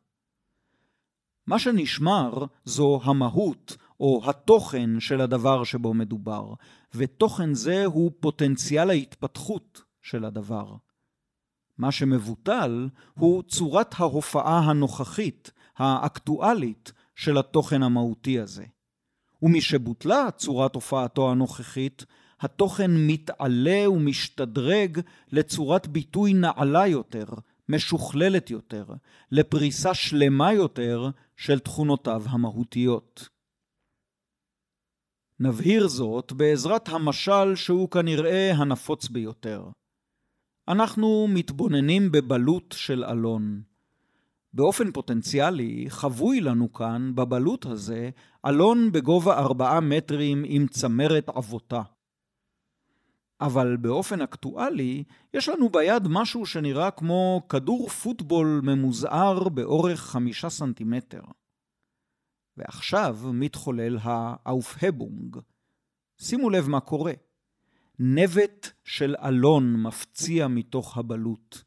מה 1.47 1.59
שנשמר 1.59 2.45
זו 2.65 3.01
המהות 3.05 3.77
או 4.01 4.31
התוכן 4.31 5.01
של 5.01 5.21
הדבר 5.21 5.65
שבו 5.65 5.95
מדובר, 5.95 6.55
ותוכן 6.95 7.55
זה 7.55 7.85
הוא 7.85 8.13
פוטנציאל 8.21 8.91
ההתפתחות 8.91 9.83
של 10.03 10.25
הדבר. 10.25 10.75
מה 11.79 11.93
שמבוטל 11.93 12.89
הוא 13.15 13.43
צורת 13.43 13.95
ההופעה 13.99 14.59
הנוכחית, 14.59 15.51
האקטואלית, 15.77 16.93
של 17.17 17.39
התוכן 17.39 17.83
המהותי 17.83 18.41
הזה. 18.41 18.65
ומשבוטלה 19.43 20.31
צורת 20.31 20.75
הופעתו 20.75 21.31
הנוכחית, 21.31 22.05
התוכן 22.41 22.91
מתעלה 23.07 23.91
ומשתדרג 23.91 25.01
לצורת 25.33 25.87
ביטוי 25.87 26.35
נעלה 26.35 26.87
יותר, 26.87 27.25
משוכללת 27.69 28.51
יותר, 28.51 28.85
לפריסה 29.33 29.95
שלמה 29.95 30.53
יותר 30.53 31.11
של 31.37 31.59
תכונותיו 31.59 32.23
המהותיות. 32.27 33.29
נבהיר 35.41 35.89
זאת 35.89 36.33
בעזרת 36.33 36.89
המשל 36.89 37.55
שהוא 37.55 37.91
כנראה 37.91 38.53
הנפוץ 38.57 39.09
ביותר. 39.09 39.69
אנחנו 40.69 41.27
מתבוננים 41.29 42.13
בבלוט 42.13 42.73
של 42.73 43.05
אלון. 43.05 43.63
באופן 44.53 44.93
פוטנציאלי 44.93 45.85
חבוי 45.89 46.41
לנו 46.41 46.73
כאן, 46.73 47.13
בבלוט 47.15 47.67
הזה, 47.67 48.11
אלון 48.47 48.93
בגובה 48.93 49.39
ארבעה 49.39 49.81
מטרים 49.81 50.43
עם 50.47 50.67
צמרת 50.67 51.29
עבותה. 51.29 51.83
אבל 53.41 53.77
באופן 53.77 54.21
אקטואלי, 54.21 55.05
יש 55.35 55.49
לנו 55.49 55.69
ביד 55.69 56.03
משהו 56.09 56.47
שנראה 56.47 56.91
כמו 56.91 57.43
כדור 57.49 57.89
פוטבול 57.89 58.61
ממוזער 58.65 59.49
באורך 59.49 60.01
חמישה 60.01 60.51
סנטימטר. 60.51 61.23
ועכשיו 62.57 63.19
מתחולל 63.33 63.99
האופהבונג. 64.03 65.37
שימו 66.19 66.51
לב 66.51 66.69
מה 66.69 66.81
קורה. 66.81 67.13
נבט 67.99 68.71
של 68.85 69.15
אלון 69.25 69.83
מפציע 69.83 70.49
מתוך 70.49 70.97
הבלוט. 70.99 71.59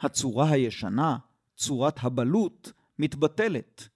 הצורה 0.00 0.50
הישנה, 0.50 1.18
צורת 1.56 1.96
הבלוט, 2.02 2.72
מתבטלת. 2.98 3.88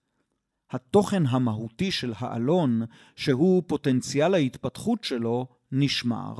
התוכן 0.71 1.25
המהותי 1.25 1.91
של 1.91 2.13
האלון, 2.17 2.81
שהוא 3.15 3.63
פוטנציאל 3.67 4.33
ההתפתחות 4.33 5.03
שלו, 5.03 5.47
נשמר, 5.71 6.35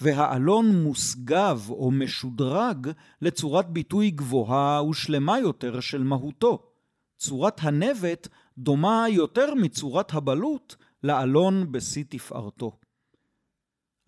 והאלון 0.00 0.82
מוסגב 0.82 1.66
או 1.70 1.90
משודרג 1.90 2.90
לצורת 3.22 3.70
ביטוי 3.70 4.10
גבוהה 4.10 4.82
ושלמה 4.82 5.38
יותר 5.38 5.80
של 5.80 6.02
מהותו. 6.02 6.62
צורת 7.18 7.60
הנבט 7.60 8.28
דומה 8.58 9.04
יותר 9.08 9.54
מצורת 9.54 10.14
הבלוט 10.14 10.74
לאלון 11.04 11.72
בשיא 11.72 12.04
תפארתו. 12.08 12.72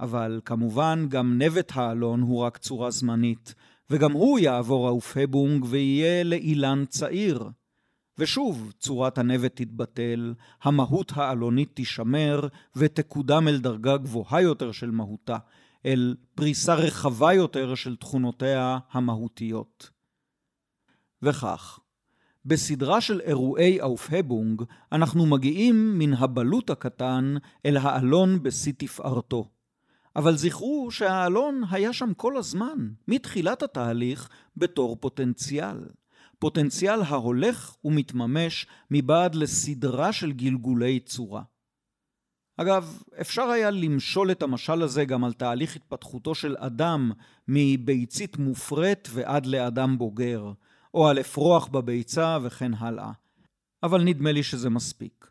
אבל 0.01 0.41
כמובן 0.45 1.07
גם 1.09 1.43
נבט 1.43 1.73
האלון 1.75 2.21
הוא 2.21 2.41
רק 2.41 2.59
צורה 2.59 2.91
זמנית, 2.91 3.55
וגם 3.91 4.13
הוא 4.13 4.39
יעבור 4.39 4.87
האופהבונג 4.89 5.65
ויהיה 5.65 6.25
לאילן 6.25 6.85
צעיר. 6.89 7.51
ושוב 8.19 8.73
צורת 8.79 9.19
הנבט 9.19 9.57
תתבטל, 9.57 10.35
המהות 10.63 11.13
האלונית 11.15 11.71
תישמר, 11.75 12.49
ותקודם 12.77 13.49
אל 13.49 13.59
דרגה 13.59 13.97
גבוהה 13.97 14.43
יותר 14.43 14.73
של 14.73 14.91
מהותה, 14.91 15.37
אל 15.87 16.17
פריסה 16.35 16.75
רחבה 16.75 17.33
יותר 17.33 17.75
של 17.75 17.97
תכונותיה 17.97 18.79
המהותיות. 18.91 19.91
וכך, 21.23 21.79
בסדרה 22.45 23.01
של 23.01 23.21
אירועי 23.21 23.81
אופהבונג, 23.81 24.63
אנחנו 24.93 25.27
מגיעים 25.27 25.99
מן 25.99 26.15
הבלוט 26.15 26.71
הקטן 26.71 27.35
אל 27.67 27.77
האלון 27.77 28.43
בשיא 28.43 28.73
תפארתו. 28.79 29.49
אבל 30.17 30.37
זכרו 30.37 30.91
שהאלון 30.91 31.63
היה 31.71 31.93
שם 31.93 32.15
כל 32.15 32.37
הזמן, 32.37 32.89
מתחילת 33.09 33.63
התהליך, 33.63 34.29
בתור 34.57 34.97
פוטנציאל. 35.01 35.79
פוטנציאל 36.39 37.03
ההולך 37.03 37.75
ומתממש 37.85 38.67
מבעד 38.91 39.35
לסדרה 39.35 40.13
של 40.13 40.33
גלגולי 40.33 41.01
צורה. 41.01 41.43
אגב, 42.63 43.03
אפשר 43.21 43.43
היה 43.43 43.71
למשול 43.71 44.31
את 44.31 44.43
המשל 44.43 44.83
הזה 44.83 45.05
גם 45.05 45.25
על 45.25 45.33
תהליך 45.33 45.77
התפתחותו 45.77 46.35
של 46.35 46.57
אדם 46.59 47.13
מביצית 47.49 48.39
מופרית 48.39 49.09
ועד 49.13 49.47
לאדם 49.47 49.99
בוגר, 49.99 50.53
או 50.95 51.09
על 51.09 51.21
אפרוח 51.21 51.67
בביצה 51.67 52.39
וכן 52.43 52.75
הלאה. 52.75 53.13
אבל 53.83 54.03
נדמה 54.03 54.33
לי 54.33 54.43
שזה 54.43 54.71
מספיק. 54.71 55.31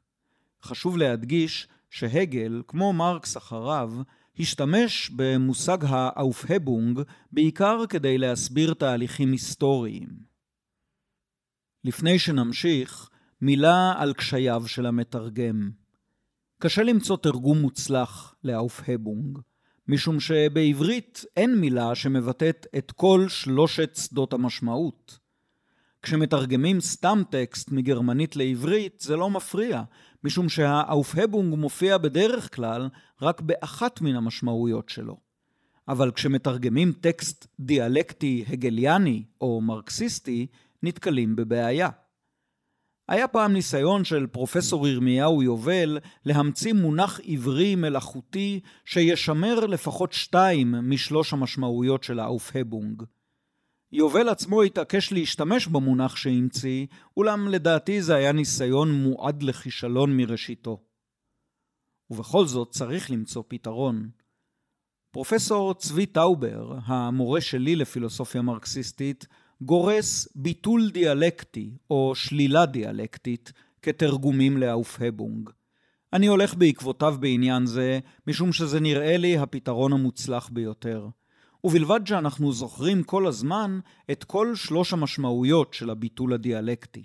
חשוב 0.64 0.98
להדגיש 0.98 1.68
שהגל, 1.90 2.62
כמו 2.68 2.94
מרקס 2.94 3.38
אחריו, 3.38 3.94
השתמש 4.40 5.10
במושג 5.16 5.78
האופהבונג 5.82 7.02
בעיקר 7.32 7.86
כדי 7.90 8.18
להסביר 8.18 8.74
תהליכים 8.74 9.32
היסטוריים. 9.32 10.10
לפני 11.84 12.20
שנמשיך, 12.20 13.10
מילה 13.42 13.94
על 13.98 14.14
קשייו 14.14 14.64
של 14.68 14.86
המתרגם. 14.86 15.79
קשה 16.62 16.84
למצוא 16.84 17.18
תרגום 17.18 17.58
מוצלח 17.58 18.36
לאופהבונג, 18.44 19.40
משום 19.88 20.20
שבעברית 20.20 21.26
אין 21.38 21.56
מילה 21.56 21.96
שמבטאת 21.96 22.68
את 22.78 22.92
כל 22.92 23.26
שלושת 23.30 23.96
שדות 23.96 24.34
המשמעות. 24.34 25.20
כשמתרגמים 26.02 26.82
סתם 26.82 27.22
טקסט 27.30 27.72
מגרמנית 27.72 28.36
לעברית 28.36 29.00
זה 29.00 29.16
לא 29.16 29.30
מפריע, 29.30 29.84
משום 30.24 30.50
שהאופהבונג 30.50 31.56
מופיע 31.56 31.98
בדרך 31.98 32.56
כלל 32.56 32.90
רק 33.22 33.42
באחת 33.42 34.02
מן 34.02 34.16
המשמעויות 34.16 34.90
שלו. 34.90 35.18
אבל 35.88 36.12
כשמתרגמים 36.12 36.92
טקסט 36.92 37.48
דיאלקטי 37.60 38.46
הגליאני 38.48 39.24
או 39.42 39.62
מרקסיסטי, 39.62 40.48
נתקלים 40.84 41.36
בבעיה. 41.36 41.90
היה 43.10 43.28
פעם 43.28 43.54
ניסיון 43.54 44.04
של 44.04 44.28
פרופסור 44.28 44.88
ירמיהו 44.88 45.44
יובל 45.44 46.00
להמציא 46.26 46.74
מונח 46.74 47.20
עברי 47.24 47.76
מלאכותי 47.76 48.60
שישמר 48.86 49.66
לפחות 49.66 50.14
שתיים 50.14 50.76
משלוש 50.82 51.34
המשמעויות 51.34 52.04
של 52.04 52.20
ה 52.20 52.27
Aufhebung. 52.27 53.04
יובל 53.92 54.30
עצמו 54.30 54.62
התעקש 54.62 55.14
להשתמש 55.14 55.68
במונח 55.68 56.16
שהמציא, 56.16 56.86
אולם 57.18 57.48
לדעתי 57.48 58.02
זה 58.02 58.16
היה 58.16 58.32
ניסיון 58.32 58.92
מועד 58.92 59.44
לכישלון 59.44 60.18
מראשיתו. 60.18 60.84
ובכל 62.10 62.46
זאת 62.46 62.72
צריך 62.72 63.12
למצוא 63.12 63.44
פתרון. 63.48 64.10
פרופסור 65.12 65.74
צבי 65.74 66.06
טאובר, 66.06 66.78
המורה 66.86 67.42
שלי 67.42 67.76
לפילוסופיה 67.76 68.42
מרקסיסטית, 68.42 69.28
גורס 69.62 70.28
ביטול 70.36 70.90
דיאלקטי 70.90 71.72
או 71.90 72.16
שלילה 72.16 72.66
דיאלקטית 72.66 73.54
כתרגומים 73.82 74.58
לאופהבונג. 74.58 75.50
אני 76.14 76.28
הולך 76.28 76.56
בעקבותיו 76.56 77.16
בעניין 77.20 77.66
זה, 77.66 78.00
משום 78.28 78.54
שזה 78.54 78.80
נראה 78.80 79.18
לי 79.18 79.38
הפתרון 79.38 79.94
המוצלח 79.94 80.50
ביותר. 80.50 81.08
ובלבד 81.64 82.08
שאנחנו 82.08 82.54
זוכרים 82.54 83.04
כל 83.04 83.28
הזמן 83.28 83.80
את 84.12 84.24
כל 84.24 84.56
שלוש 84.56 84.94
המשמעויות 84.94 85.74
של 85.74 85.90
הביטול 85.90 86.34
הדיאלקטי. 86.34 87.04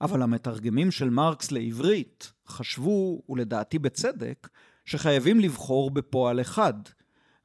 אבל 0.00 0.22
המתרגמים 0.22 0.90
של 0.90 1.10
מרקס 1.10 1.52
לעברית 1.52 2.32
חשבו, 2.46 3.22
ולדעתי 3.28 3.78
בצדק, 3.78 4.48
שחייבים 4.84 5.40
לבחור 5.40 5.90
בפועל 5.90 6.40
אחד, 6.40 6.74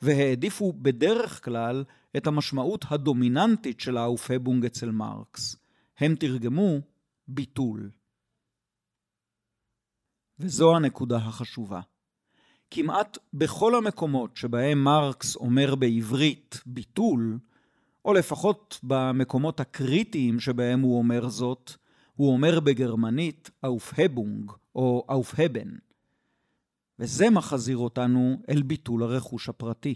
והעדיפו 0.02 0.74
בדרך 0.74 1.46
כלל 1.46 1.84
את 2.18 2.28
המשמעות 2.28 2.86
הדומיננטית 2.90 3.80
של 3.80 3.98
האופבונג 3.98 4.66
אצל 4.66 4.92
מרקס. 4.92 5.56
הם 5.98 6.16
תרגמו 6.16 6.80
ביטול. 7.28 7.92
וזו 10.40 10.76
הנקודה 10.76 11.18
החשובה. 11.18 11.82
כמעט 12.72 13.18
בכל 13.34 13.76
המקומות 13.76 14.38
שבהם 14.38 14.84
מרקס 14.84 15.36
אומר 15.36 15.76
בעברית 15.76 16.62
ביטול, 16.66 17.40
או 18.06 18.14
לפחות 18.14 18.80
במקומות 18.84 19.60
הקריטיים 19.60 20.40
שבהם 20.40 20.80
הוא 20.80 20.98
אומר 20.98 21.30
זאת, 21.30 21.72
הוא 22.16 22.34
אומר 22.34 22.60
בגרמנית 22.60 23.50
אופהבונג 23.64 24.52
או 24.76 25.06
אופהבן. 25.10 25.70
וזה 27.00 27.30
מחזיר 27.30 27.78
אותנו 27.78 28.42
אל 28.50 28.62
ביטול 28.62 29.04
הרכוש 29.04 29.50
הפרטי. 29.50 29.96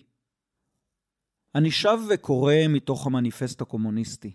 אני 1.55 1.71
שב 1.71 1.97
וקורא 2.09 2.53
מתוך 2.69 3.07
המניפסט 3.07 3.61
הקומוניסטי. 3.61 4.31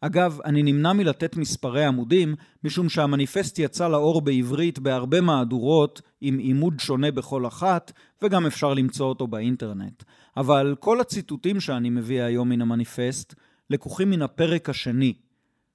אגב, 0.00 0.40
אני 0.44 0.62
נמנע 0.62 0.92
מלתת 0.92 1.36
מספרי 1.36 1.84
עמודים, 1.84 2.34
משום 2.64 2.88
שהמניפסט 2.88 3.58
יצא 3.58 3.88
לאור 3.88 4.20
בעברית 4.20 4.78
בהרבה 4.78 5.20
מהדורות, 5.20 6.02
עם 6.20 6.38
עימוד 6.38 6.80
שונה 6.80 7.10
בכל 7.10 7.46
אחת, 7.46 7.92
וגם 8.22 8.46
אפשר 8.46 8.74
למצוא 8.74 9.06
אותו 9.06 9.26
באינטרנט. 9.26 10.02
אבל 10.36 10.76
כל 10.80 11.00
הציטוטים 11.00 11.60
שאני 11.60 11.90
מביא 11.90 12.22
היום 12.22 12.48
מן 12.48 12.62
המניפסט, 12.62 13.34
לקוחים 13.70 14.10
מן 14.10 14.22
הפרק 14.22 14.68
השני, 14.68 15.14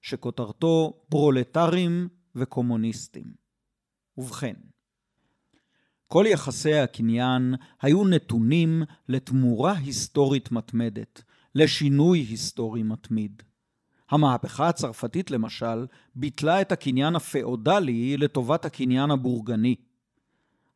שכותרתו 0.02 1.02
פרולטרים 1.08 2.08
וקומוניסטים. 2.36 3.32
ובכן, 4.18 4.54
כל 6.12 6.24
יחסי 6.28 6.74
הקניין 6.74 7.54
היו 7.82 8.04
נתונים 8.04 8.82
לתמורה 9.08 9.72
היסטורית 9.72 10.52
מתמדת, 10.52 11.22
לשינוי 11.54 12.18
היסטורי 12.18 12.82
מתמיד. 12.82 13.42
המהפכה 14.10 14.68
הצרפתית 14.68 15.30
למשל 15.30 15.86
ביטלה 16.14 16.60
את 16.60 16.72
הקניין 16.72 17.16
הפאודלי 17.16 18.16
לטובת 18.16 18.64
הקניין 18.64 19.10
הבורגני. 19.10 19.74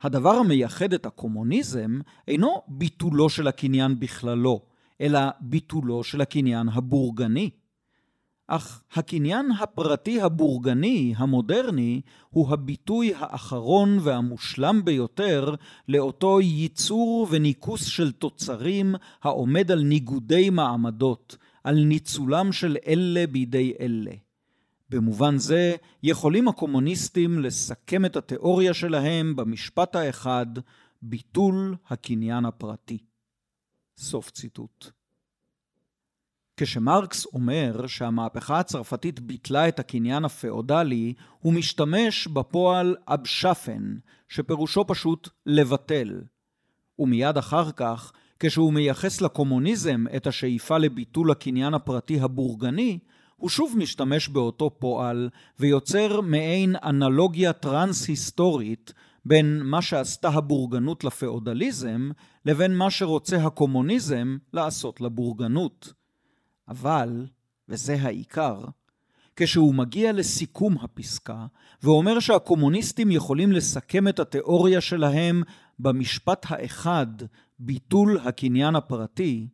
הדבר 0.02 0.34
המייחד 0.34 0.92
את 0.92 1.06
הקומוניזם 1.06 2.00
אינו 2.28 2.62
ביטולו 2.68 3.30
של 3.30 3.48
הקניין 3.48 4.00
בכללו, 4.00 4.62
אלא 5.00 5.20
ביטולו 5.40 6.04
של 6.04 6.20
הקניין 6.20 6.68
הבורגני. 6.68 7.50
אך 8.48 8.82
הקניין 8.92 9.50
הפרטי 9.52 10.20
הבורגני 10.20 11.14
המודרני 11.16 12.00
הוא 12.30 12.52
הביטוי 12.52 13.12
האחרון 13.16 13.98
והמושלם 14.02 14.84
ביותר 14.84 15.54
לאותו 15.88 16.40
ייצור 16.40 17.26
וניכוס 17.30 17.86
של 17.86 18.12
תוצרים 18.12 18.94
העומד 19.22 19.70
על 19.70 19.82
ניגודי 19.82 20.50
מעמדות, 20.50 21.36
על 21.64 21.84
ניצולם 21.84 22.52
של 22.52 22.76
אלה 22.86 23.26
בידי 23.26 23.72
אלה. 23.80 24.12
במובן 24.90 25.38
זה 25.38 25.76
יכולים 26.02 26.48
הקומוניסטים 26.48 27.38
לסכם 27.38 28.04
את 28.04 28.16
התיאוריה 28.16 28.74
שלהם 28.74 29.36
במשפט 29.36 29.96
האחד, 29.96 30.46
ביטול 31.02 31.76
הקניין 31.88 32.44
הפרטי. 32.44 32.98
סוף 33.98 34.30
ציטוט. 34.30 34.90
כשמרקס 36.56 37.26
אומר 37.26 37.86
שהמהפכה 37.86 38.58
הצרפתית 38.58 39.20
ביטלה 39.20 39.68
את 39.68 39.78
הקניין 39.78 40.24
הפאודלי, 40.24 41.14
הוא 41.38 41.52
משתמש 41.52 42.26
בפועל 42.26 42.96
אבשפן, 43.08 43.96
שפירושו 44.28 44.84
פשוט 44.86 45.28
לבטל. 45.46 46.20
ומיד 46.98 47.36
אחר 47.36 47.70
כך, 47.72 48.12
כשהוא 48.40 48.72
מייחס 48.72 49.20
לקומוניזם 49.20 50.04
את 50.16 50.26
השאיפה 50.26 50.78
לביטול 50.78 51.30
הקניין 51.30 51.74
הפרטי 51.74 52.20
הבורגני, 52.20 52.98
הוא 53.36 53.50
שוב 53.50 53.74
משתמש 53.78 54.28
באותו 54.28 54.70
פועל 54.78 55.28
ויוצר 55.60 56.20
מעין 56.20 56.76
אנלוגיה 56.84 57.52
טרנס-היסטורית 57.52 58.92
בין 59.24 59.62
מה 59.62 59.82
שעשתה 59.82 60.28
הבורגנות 60.28 61.04
לפאודליזם 61.04 62.10
לבין 62.44 62.76
מה 62.76 62.90
שרוצה 62.90 63.36
הקומוניזם 63.36 64.36
לעשות 64.52 65.00
לבורגנות. 65.00 65.92
אבל, 66.68 67.26
וזה 67.68 67.96
העיקר, 68.00 68.64
כשהוא 69.36 69.74
מגיע 69.74 70.12
לסיכום 70.12 70.78
הפסקה, 70.78 71.46
ואומר 71.82 72.20
שהקומוניסטים 72.20 73.10
יכולים 73.10 73.52
לסכם 73.52 74.08
את 74.08 74.18
התיאוריה 74.18 74.80
שלהם 74.80 75.42
במשפט 75.78 76.46
האחד, 76.48 77.06
ביטול 77.58 78.18
הקניין 78.18 78.76
הפרטי, 78.76 79.48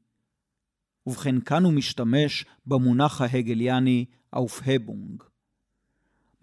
ובכן 1.07 1.41
כאן 1.41 1.65
הוא 1.65 1.73
משתמש 1.73 2.45
במונח 2.67 3.21
ההגליאני 3.21 4.05
אופהבונג. 4.33 5.23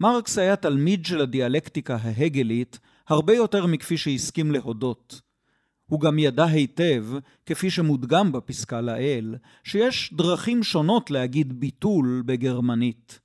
מרקס 0.00 0.38
היה 0.38 0.56
תלמיד 0.56 1.06
של 1.06 1.20
הדיאלקטיקה 1.20 1.96
ההגלית 2.02 2.78
הרבה 3.08 3.34
יותר 3.34 3.66
מכפי 3.66 3.98
שהסכים 3.98 4.50
להודות. 4.50 5.20
הוא 5.90 6.00
גם 6.00 6.18
ידע 6.18 6.44
היטב, 6.44 7.06
כפי 7.46 7.70
שמודגם 7.70 8.32
בפסקה 8.32 8.80
לאל, 8.80 9.34
שיש 9.64 10.14
דרכים 10.14 10.62
שונות 10.62 11.10
להגיד 11.10 11.60
ביטול 11.60 12.22
בגרמנית. 12.26 13.20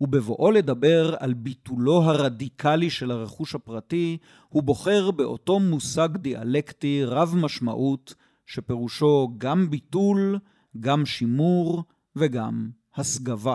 ובבואו 0.00 0.50
לדבר 0.50 1.14
על 1.18 1.34
ביטולו 1.34 2.02
הרדיקלי 2.02 2.90
של 2.90 3.10
הרכוש 3.10 3.54
הפרטי, 3.54 4.18
הוא 4.48 4.62
בוחר 4.62 5.10
באותו 5.10 5.60
מושג 5.60 6.08
דיאלקטי 6.16 7.04
רב 7.04 7.34
משמעות, 7.36 8.14
שפירושו 8.46 9.34
גם 9.38 9.70
ביטול, 9.70 10.38
גם 10.80 11.06
שימור 11.06 11.84
וגם 12.16 12.70
הסגבה. 12.96 13.54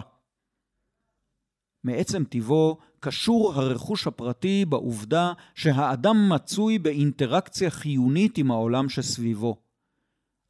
מעצם 1.84 2.24
טיבו 2.24 2.78
קשור 3.00 3.54
הרכוש 3.54 4.08
הפרטי 4.08 4.66
בעובדה 4.66 5.34
שהאדם 5.56 6.30
מצוי 6.30 6.80
באינטראקציה 6.80 7.70
חיונית 7.70 8.38
עם 8.38 8.52
העולם 8.52 8.90
שסביבו. 8.90 9.58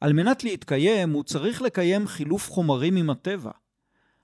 על 0.00 0.12
מנת 0.12 0.44
להתקיים 0.44 1.12
הוא 1.12 1.24
צריך 1.24 1.62
לקיים 1.62 2.06
חילוף 2.06 2.50
חומרים 2.50 2.96
עם 2.96 3.10
הטבע. 3.10 3.50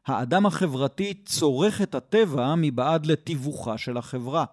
האדם 0.06 0.46
החברתי 0.46 1.14
צורך 1.14 1.82
את 1.82 1.94
הטבע 1.94 2.54
מבעד 2.56 3.06
לתיווכה 3.06 3.78
של 3.78 3.96
החברה. 3.96 4.44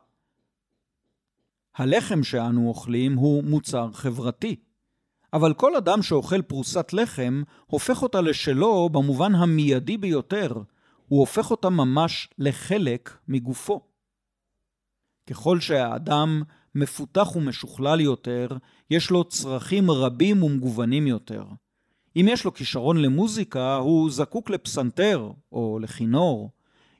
הלחם 1.75 2.23
שאנו 2.23 2.67
אוכלים 2.67 3.15
הוא 3.15 3.43
מוצר 3.43 3.91
חברתי, 3.93 4.55
אבל 5.33 5.53
כל 5.53 5.75
אדם 5.75 6.01
שאוכל 6.01 6.41
פרוסת 6.41 6.93
לחם 6.93 7.43
הופך 7.65 8.03
אותה 8.03 8.21
לשלו 8.21 8.89
במובן 8.89 9.35
המיידי 9.35 9.97
ביותר, 9.97 10.53
הוא 11.11 11.19
הופך 11.19 11.51
אותה 11.51 11.69
ממש 11.69 12.29
לחלק 12.37 13.17
מגופו. 13.27 13.81
ככל 15.29 15.59
שהאדם 15.59 16.43
מפותח 16.75 17.35
ומשוכלל 17.35 17.99
יותר, 17.99 18.47
יש 18.89 19.09
לו 19.09 19.23
צרכים 19.23 19.91
רבים 19.91 20.43
ומגוונים 20.43 21.07
יותר. 21.07 21.43
אם 22.15 22.25
יש 22.29 22.45
לו 22.45 22.53
כישרון 22.53 22.97
למוזיקה, 22.97 23.75
הוא 23.75 24.11
זקוק 24.11 24.49
לפסנתר 24.49 25.31
או 25.51 25.79
לכינור. 25.81 26.51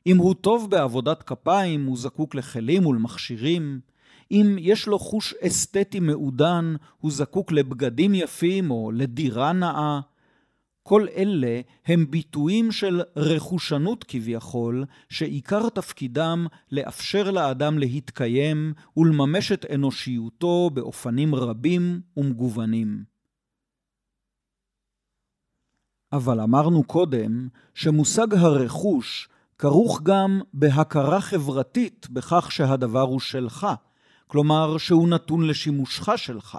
אם 0.08 0.18
הוא 0.18 0.34
טוב 0.34 0.70
בעבודת 0.70 1.24
כפיים, 1.24 1.86
הוא 1.86 1.98
זקוק 1.98 2.36
לכלים 2.36 2.86
ולמכשירים. 2.86 3.80
אם 4.32 4.56
יש 4.60 4.88
לו 4.88 5.00
חוש 5.00 5.34
אסתטי 5.34 6.00
מעודן, 6.00 6.76
הוא 6.98 7.12
זקוק 7.12 7.52
לבגדים 7.52 8.14
יפים 8.14 8.72
או 8.72 8.92
לדירה 8.92 9.54
נאה. 9.54 10.00
כל 10.84 11.08
אלה 11.16 11.62
הם 11.86 12.12
ביטויים 12.12 12.72
של 12.72 13.02
רכושנות 13.16 14.06
כביכול, 14.08 14.86
שעיקר 15.10 15.70
תפקידם 15.70 16.48
לאפשר 16.72 17.32
לאדם 17.32 17.80
להתקיים 17.80 18.74
ולממש 18.98 19.52
את 19.52 19.66
אנושיותו 19.74 20.70
באופנים 20.74 21.36
רבים 21.36 22.02
ומגוונים. 22.18 23.04
אבל 26.14 26.42
אמרנו 26.42 26.84
קודם 26.84 27.48
שמושג 27.74 28.34
הרכוש 28.34 29.30
כרוך 29.58 30.02
גם 30.04 30.42
בהכרה 30.54 31.22
חברתית 31.22 32.08
בכך 32.10 32.52
שהדבר 32.52 33.02
הוא 33.02 33.20
שלך, 33.20 33.68
כלומר 34.28 34.78
שהוא 34.78 35.10
נתון 35.10 35.48
לשימושך 35.48 36.18
שלך. 36.18 36.58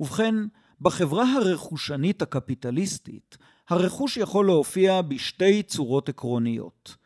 ובכן, 0.00 0.34
בחברה 0.80 1.32
הרכושנית 1.32 2.22
הקפיטליסטית, 2.22 3.38
הרכוש 3.68 4.16
יכול 4.16 4.46
להופיע 4.46 5.02
בשתי 5.02 5.62
צורות 5.62 6.08
עקרוניות. 6.08 6.96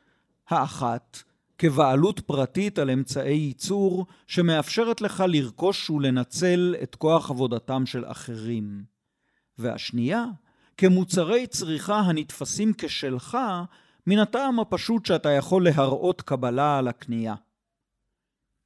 האחת, 0.48 1.22
כבעלות 1.58 2.20
פרטית 2.20 2.78
על 2.78 2.90
אמצעי 2.90 3.36
ייצור 3.36 4.06
שמאפשרת 4.26 5.00
לך 5.00 5.24
לרכוש 5.28 5.90
ולנצל 5.90 6.74
את 6.82 6.94
כוח 6.94 7.30
עבודתם 7.30 7.86
של 7.86 8.04
אחרים. 8.06 8.84
והשנייה, 9.58 10.24
כמוצרי 10.76 11.46
צריכה 11.46 12.00
הנתפסים 12.00 12.72
כשלך, 12.78 13.38
מן 14.06 14.18
הטעם 14.18 14.60
הפשוט 14.60 15.06
שאתה 15.06 15.30
יכול 15.30 15.64
להראות 15.64 16.22
קבלה 16.22 16.78
על 16.78 16.88
הקנייה. 16.88 17.34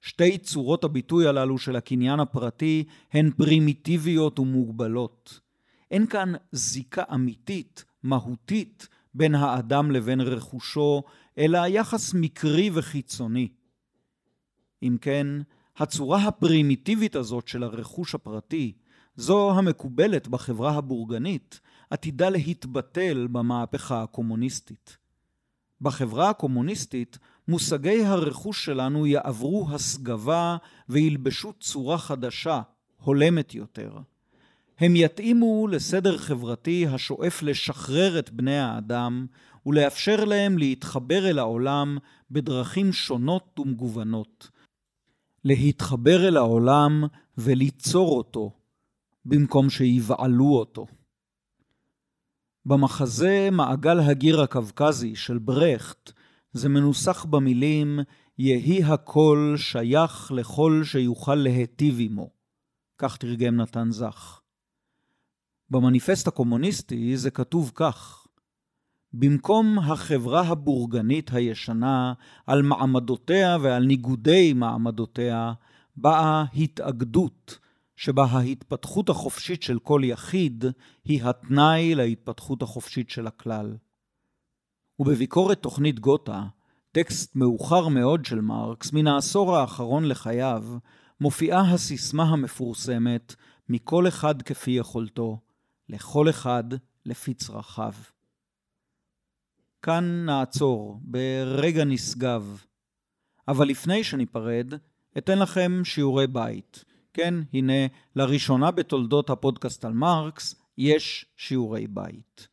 שתי 0.00 0.38
צורות 0.38 0.84
הביטוי 0.84 1.26
הללו 1.26 1.58
של 1.58 1.76
הקניין 1.76 2.20
הפרטי 2.20 2.84
הן 3.12 3.30
פרימיטיביות 3.30 4.38
ומוגבלות. 4.38 5.40
אין 5.90 6.06
כאן 6.06 6.32
זיקה 6.52 7.02
אמיתית, 7.14 7.84
מהותית, 8.02 8.88
בין 9.14 9.34
האדם 9.34 9.90
לבין 9.90 10.20
רכושו, 10.20 11.02
אלא 11.38 11.58
יחס 11.66 12.14
מקרי 12.14 12.70
וחיצוני. 12.74 13.48
אם 14.82 14.96
כן, 15.00 15.26
הצורה 15.76 16.24
הפרימיטיבית 16.24 17.16
הזאת 17.16 17.48
של 17.48 17.62
הרכוש 17.62 18.14
הפרטי, 18.14 18.72
זו 19.16 19.58
המקובלת 19.58 20.28
בחברה 20.28 20.74
הבורגנית, 20.74 21.60
עתידה 21.90 22.30
להתבטל 22.30 23.26
במהפכה 23.32 24.02
הקומוניסטית. 24.02 24.96
בחברה 25.80 26.30
הקומוניסטית 26.30 27.18
מושגי 27.48 28.04
הרכוש 28.04 28.64
שלנו 28.64 29.06
יעברו 29.06 29.66
הסגבה 29.70 30.56
וילבשו 30.88 31.52
צורה 31.52 31.98
חדשה, 31.98 32.60
הולמת 32.96 33.54
יותר. 33.54 33.98
הם 34.78 34.96
יתאימו 34.96 35.68
לסדר 35.68 36.18
חברתי 36.18 36.86
השואף 36.86 37.42
לשחרר 37.42 38.18
את 38.18 38.30
בני 38.30 38.58
האדם 38.58 39.26
ולאפשר 39.66 40.24
להם 40.24 40.58
להתחבר 40.58 41.30
אל 41.30 41.38
העולם 41.38 41.98
בדרכים 42.30 42.92
שונות 42.92 43.58
ומגוונות. 43.58 44.50
להתחבר 45.44 46.28
אל 46.28 46.36
העולם 46.36 47.04
וליצור 47.38 48.16
אותו, 48.16 48.52
במקום 49.24 49.70
שיבעלו 49.70 50.54
אותו. 50.58 50.86
במחזה 52.66 53.48
מעגל 53.52 54.00
הגיר 54.00 54.40
הקווקזי 54.40 55.16
של 55.16 55.38
ברכט 55.38 56.12
זה 56.52 56.68
מנוסח 56.68 57.24
במילים 57.24 58.00
יהי 58.38 58.84
הכל 58.84 59.54
שייך 59.56 60.32
לכל 60.32 60.80
שיוכל 60.84 61.34
להיטיב 61.34 61.96
עמו. 62.00 62.30
כך 62.98 63.16
תרגם 63.16 63.56
נתן 63.56 63.90
זך. 63.90 64.40
במניפסט 65.70 66.28
הקומוניסטי 66.28 67.16
זה 67.16 67.30
כתוב 67.30 67.72
כך: 67.74 68.26
במקום 69.12 69.78
החברה 69.78 70.40
הבורגנית 70.40 71.30
הישנה, 71.32 72.12
על 72.46 72.62
מעמדותיה 72.62 73.56
ועל 73.62 73.84
ניגודי 73.84 74.52
מעמדותיה, 74.52 75.52
באה 75.96 76.44
התאגדות, 76.56 77.58
שבה 77.96 78.24
ההתפתחות 78.24 79.08
החופשית 79.08 79.62
של 79.62 79.78
כל 79.78 80.00
יחיד 80.04 80.64
היא 81.04 81.22
התנאי 81.24 81.94
להתפתחות 81.94 82.62
החופשית 82.62 83.10
של 83.10 83.26
הכלל. 83.26 83.76
ובביקורת 84.98 85.62
תוכנית 85.62 86.00
גותה, 86.00 86.42
טקסט 86.92 87.36
מאוחר 87.36 87.88
מאוד 87.88 88.24
של 88.24 88.40
מרקס, 88.40 88.92
מן 88.92 89.06
העשור 89.06 89.56
האחרון 89.56 90.04
לחייו, 90.04 90.64
מופיעה 91.20 91.60
הסיסמה 91.60 92.22
המפורסמת 92.22 93.34
מכל 93.68 94.08
אחד 94.08 94.42
כפי 94.42 94.70
יכולתו, 94.70 95.40
לכל 95.88 96.30
אחד 96.30 96.64
לפי 97.06 97.34
צרכיו. 97.34 97.92
כאן 99.82 100.24
נעצור, 100.26 101.00
ברגע 101.02 101.84
נשגב. 101.84 102.62
אבל 103.48 103.68
לפני 103.68 104.04
שניפרד, 104.04 104.74
אתן 105.18 105.38
לכם 105.38 105.80
שיעורי 105.84 106.26
בית. 106.26 106.84
כן, 107.12 107.34
הנה, 107.52 107.86
לראשונה 108.16 108.70
בתולדות 108.70 109.30
הפודקאסט 109.30 109.84
על 109.84 109.92
מרקס, 109.92 110.54
יש 110.78 111.26
שיעורי 111.36 111.86
בית. 111.86 112.48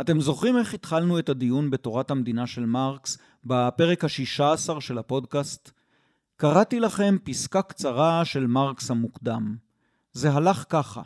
אתם 0.00 0.20
זוכרים 0.20 0.58
איך 0.58 0.74
התחלנו 0.74 1.18
את 1.18 1.28
הדיון 1.28 1.70
בתורת 1.70 2.10
המדינה 2.10 2.46
של 2.46 2.66
מרקס 2.66 3.18
בפרק 3.44 4.04
השישה 4.04 4.52
עשר 4.52 4.80
של 4.80 4.98
הפודקאסט? 4.98 5.70
קראתי 6.36 6.80
לכם 6.80 7.16
פסקה 7.24 7.62
קצרה 7.62 8.24
של 8.24 8.46
מרקס 8.46 8.90
המוקדם. 8.90 9.56
זה 10.12 10.32
הלך 10.32 10.64
ככה: 10.68 11.02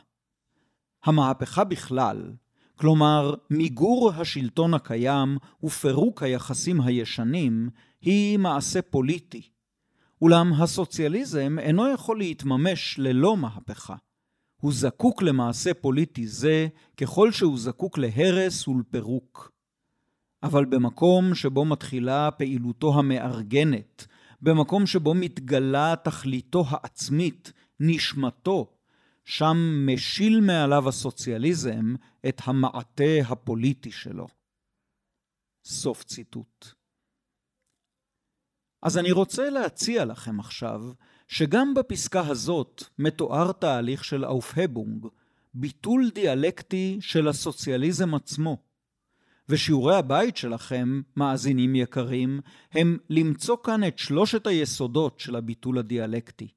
המהפכה 1.05 1.64
בכלל, 1.64 2.32
כלומר 2.76 3.34
מיגור 3.51 4.12
השלטון 4.12 4.74
הקיים 4.74 5.38
ופירוק 5.64 6.22
היחסים 6.22 6.80
הישנים, 6.80 7.70
היא 8.01 8.38
מעשה 8.38 8.82
פוליטי. 8.82 9.51
אולם 10.22 10.53
הסוציאליזם 10.53 11.57
אינו 11.59 11.92
יכול 11.92 12.18
להתממש 12.18 12.99
ללא 12.99 13.36
מהפכה. 13.36 13.97
הוא 14.61 14.72
זקוק 14.72 15.22
למעשה 15.22 15.74
פוליטי 15.74 16.26
זה 16.26 16.66
ככל 16.96 17.32
שהוא 17.32 17.59
זקוק 17.59 17.98
להרס 17.98 18.68
ולפירוק. 18.68 19.52
אבל 20.42 20.64
במקום 20.64 21.34
שבו 21.34 21.64
מתחילה 21.64 22.30
פעילותו 22.30 22.98
המארגנת, 22.98 24.07
במקום 24.40 24.86
שבו 24.86 25.14
מתגלה 25.14 25.94
תכליתו 26.05 26.64
העצמית, 26.68 27.52
נשמתו, 27.80 28.74
שם 29.24 29.57
משיל 29.86 30.40
מעליו 30.40 30.88
הסוציאליזם 30.88 31.94
את 32.28 32.40
המעטה 32.44 33.12
הפוליטי 33.28 33.90
שלו. 33.90 34.26
סוף 35.66 36.05
ציטוט. 36.05 36.66
אז 38.82 38.98
אני 38.98 39.12
רוצה 39.12 39.50
להציע 39.50 40.05
לכם 40.05 40.40
עכשיו 40.40 40.80
שגם 41.29 41.75
בפסקה 41.75 42.27
הזאת 42.27 42.85
מתואר 42.99 43.53
תהליך 43.53 44.05
של 44.05 44.25
אופהבונג, 44.25 45.07
ביטול 45.55 46.11
דיאלקטי 46.14 46.99
של 47.01 47.29
הסוציאליזם 47.29 48.14
עצמו. 48.14 48.57
ושיעורי 49.49 49.97
הבית 49.97 50.37
שלכם, 50.37 51.01
מאזינים 51.16 51.75
יקרים, 51.75 52.41
הם 52.72 52.99
למצוא 53.11 53.57
כאן 53.64 53.85
את 53.85 53.99
שלושת 53.99 54.47
היסודות 54.47 55.20
של 55.20 55.37
הביטול 55.37 55.79
הדיאלקטי. 55.79 56.49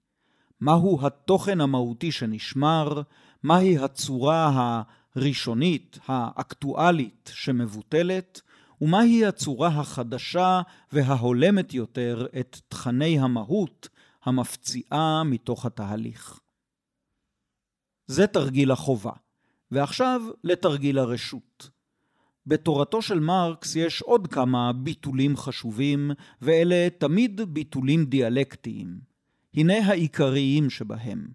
מהו 0.61 0.99
התוכן 1.05 1.61
המהותי 1.61 2.11
שנשמר, 2.11 3.01
מהי 3.43 3.78
הצורה 3.78 4.76
הראשונית, 5.15 5.99
האקטואלית, 6.07 7.32
שמבוטלת, 7.34 8.41
ומהי 8.82 9.26
הצורה 9.26 9.68
החדשה 9.68 10.61
וההולמת 10.91 11.74
יותר 11.74 12.28
את 12.39 12.57
תכני 12.68 13.20
המהות 13.20 13.89
המפציעה 14.28 15.23
מתוך 15.25 15.65
התהליך. 15.65 16.39
זה 18.07 18.28
תרגיל 18.28 18.71
החובה. 18.71 19.11
ועכשיו 19.71 20.21
לתרגיל 20.43 20.99
הרשות. 20.99 21.69
בתורתו 22.47 23.01
של 23.01 23.19
מרקס 23.19 23.75
יש 23.75 24.01
עוד 24.01 24.28
כמה 24.28 24.73
ביטולים 24.73 25.38
חשובים, 25.38 26.11
ואלה 26.41 26.88
תמיד 26.97 27.41
ביטולים 27.41 28.05
דיאלקטיים. 28.05 28.99
הנה 29.53 29.73
העיקריים 29.86 30.69
שבהם 30.69 31.28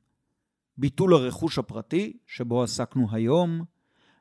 ביטול 0.76 1.14
הרכוש 1.14 1.59
הפרטי, 1.59 2.16
שבו 2.26 2.62
עסקנו 2.62 3.07
היום, 3.11 3.64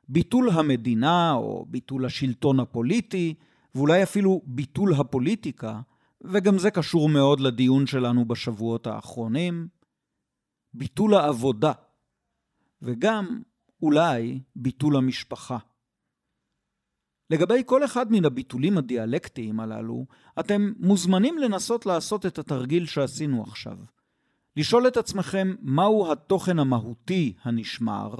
ביטול 0.08 0.50
המדינה 0.50 1.32
או 1.32 1.66
ביטול 1.68 2.06
השלטון 2.06 2.60
הפוליטי, 2.60 3.34
ואולי 3.74 4.02
אפילו 4.02 4.42
ביטול 4.44 4.94
הפוליטיקה, 4.94 5.80
וגם 6.24 6.58
זה 6.58 6.70
קשור 6.70 7.08
מאוד 7.08 7.40
לדיון 7.40 7.86
שלנו 7.86 8.24
בשבועות 8.24 8.86
האחרונים, 8.86 9.68
ביטול 10.74 11.14
העבודה, 11.14 11.72
וגם 12.82 13.42
אולי 13.82 14.40
ביטול 14.56 14.96
המשפחה. 14.96 15.58
לגבי 17.30 17.62
כל 17.66 17.84
אחד 17.84 18.12
מן 18.12 18.24
הביטולים 18.24 18.78
הדיאלקטיים 18.78 19.60
הללו, 19.60 20.06
אתם 20.40 20.72
מוזמנים 20.78 21.38
לנסות 21.38 21.86
לעשות 21.86 22.26
את 22.26 22.38
התרגיל 22.38 22.86
שעשינו 22.86 23.42
עכשיו. 23.42 23.78
לשאול 24.56 24.88
את 24.88 24.96
עצמכם 24.96 25.54
מהו 25.60 26.12
התוכן 26.12 26.58
המהותי 26.58 27.34
הנשמר, 27.42 28.14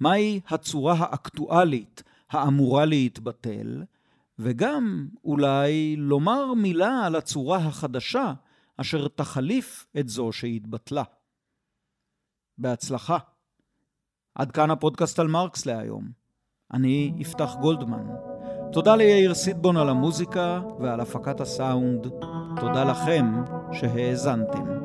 מהי 0.00 0.40
הצורה 0.48 0.94
האקטואלית 0.98 2.02
האמורה 2.30 2.84
להתבטל, 2.84 3.82
וגם 4.42 5.08
אולי 5.24 5.96
לומר 5.96 6.54
מילה 6.54 7.06
על 7.06 7.16
הצורה 7.16 7.58
החדשה 7.58 8.32
אשר 8.76 9.08
תחליף 9.08 9.86
את 10.00 10.08
זו 10.08 10.32
שהתבטלה. 10.32 11.02
בהצלחה. 12.58 13.18
עד 14.34 14.52
כאן 14.52 14.70
הפודקאסט 14.70 15.18
על 15.18 15.28
מרקס 15.28 15.66
להיום. 15.66 16.08
אני 16.72 17.12
יפתח 17.16 17.54
גולדמן. 17.60 18.06
תודה 18.72 18.96
ליאיר 18.96 19.34
סיטבון 19.34 19.76
על 19.76 19.88
המוזיקה 19.88 20.62
ועל 20.80 21.00
הפקת 21.00 21.40
הסאונד. 21.40 22.06
תודה 22.60 22.84
לכם 22.84 23.26
שהאזנתם. 23.72 24.79